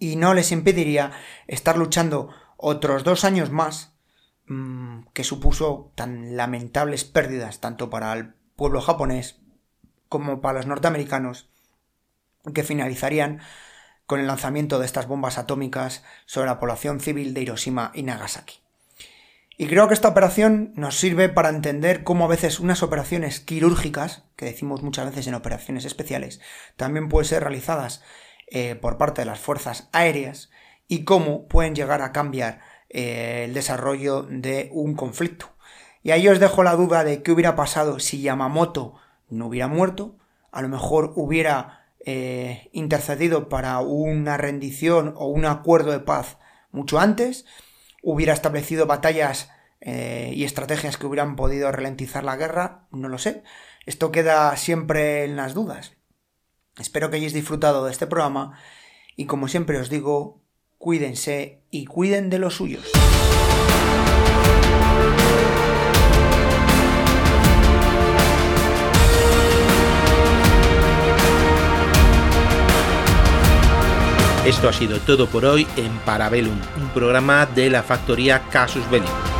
y 0.00 0.16
no 0.16 0.34
les 0.34 0.50
impediría 0.50 1.12
estar 1.46 1.76
luchando 1.78 2.30
otros 2.56 3.04
dos 3.04 3.24
años 3.24 3.50
más, 3.50 3.92
mm, 4.48 5.02
que 5.12 5.22
supuso 5.22 5.92
tan 5.94 6.36
lamentables 6.36 7.04
pérdidas 7.04 7.60
tanto 7.60 7.90
para 7.90 8.12
el 8.14 8.34
pueblo 8.56 8.80
japonés 8.80 9.36
como 10.08 10.40
para 10.40 10.58
los 10.58 10.66
norteamericanos, 10.66 11.48
que 12.52 12.64
finalizarían 12.64 13.40
con 14.06 14.18
el 14.18 14.26
lanzamiento 14.26 14.80
de 14.80 14.86
estas 14.86 15.06
bombas 15.06 15.38
atómicas 15.38 16.02
sobre 16.26 16.48
la 16.48 16.58
población 16.58 16.98
civil 16.98 17.32
de 17.32 17.42
Hiroshima 17.42 17.92
y 17.94 18.02
Nagasaki. 18.02 18.56
Y 19.56 19.66
creo 19.66 19.88
que 19.88 19.94
esta 19.94 20.08
operación 20.08 20.72
nos 20.74 20.98
sirve 20.98 21.28
para 21.28 21.50
entender 21.50 22.02
cómo 22.02 22.24
a 22.24 22.28
veces 22.28 22.60
unas 22.60 22.82
operaciones 22.82 23.40
quirúrgicas, 23.40 24.24
que 24.34 24.46
decimos 24.46 24.82
muchas 24.82 25.10
veces 25.10 25.26
en 25.26 25.34
operaciones 25.34 25.84
especiales, 25.84 26.40
también 26.76 27.10
pueden 27.10 27.28
ser 27.28 27.42
realizadas 27.42 28.02
eh, 28.52 28.74
por 28.74 28.98
parte 28.98 29.22
de 29.22 29.26
las 29.26 29.38
fuerzas 29.38 29.88
aéreas 29.92 30.50
y 30.88 31.04
cómo 31.04 31.46
pueden 31.46 31.76
llegar 31.76 32.02
a 32.02 32.10
cambiar 32.10 32.58
eh, 32.88 33.44
el 33.44 33.54
desarrollo 33.54 34.22
de 34.22 34.68
un 34.72 34.94
conflicto. 34.94 35.46
Y 36.02 36.10
ahí 36.10 36.26
os 36.26 36.40
dejo 36.40 36.64
la 36.64 36.74
duda 36.74 37.04
de 37.04 37.22
qué 37.22 37.30
hubiera 37.30 37.54
pasado 37.54 38.00
si 38.00 38.22
Yamamoto 38.22 38.96
no 39.28 39.46
hubiera 39.46 39.68
muerto, 39.68 40.16
a 40.50 40.62
lo 40.62 40.68
mejor 40.68 41.12
hubiera 41.14 41.86
eh, 42.04 42.70
intercedido 42.72 43.48
para 43.48 43.78
una 43.78 44.36
rendición 44.36 45.14
o 45.16 45.28
un 45.28 45.44
acuerdo 45.44 45.92
de 45.92 46.00
paz 46.00 46.38
mucho 46.72 46.98
antes, 46.98 47.46
hubiera 48.02 48.32
establecido 48.32 48.86
batallas 48.86 49.50
y 49.82 50.44
estrategias 50.44 50.98
que 50.98 51.06
hubieran 51.06 51.36
podido 51.36 51.72
ralentizar 51.72 52.22
la 52.22 52.36
guerra, 52.36 52.86
no 52.90 53.08
lo 53.08 53.16
sé. 53.16 53.44
Esto 53.86 54.12
queda 54.12 54.54
siempre 54.58 55.24
en 55.24 55.36
las 55.36 55.54
dudas. 55.54 55.92
Espero 56.80 57.10
que 57.10 57.16
hayáis 57.16 57.34
disfrutado 57.34 57.84
de 57.84 57.92
este 57.92 58.06
programa 58.06 58.58
y 59.14 59.26
como 59.26 59.48
siempre 59.48 59.78
os 59.78 59.90
digo, 59.90 60.40
cuídense 60.78 61.60
y 61.70 61.84
cuiden 61.84 62.30
de 62.30 62.38
los 62.38 62.54
suyos. 62.54 62.90
Esto 74.46 74.70
ha 74.70 74.72
sido 74.72 74.98
todo 75.00 75.26
por 75.26 75.44
hoy 75.44 75.66
en 75.76 75.92
Parabellum, 75.98 76.58
un 76.78 76.88
programa 76.88 77.44
de 77.44 77.68
la 77.68 77.82
factoría 77.82 78.48
Casus 78.50 78.88
Belli. 78.90 79.39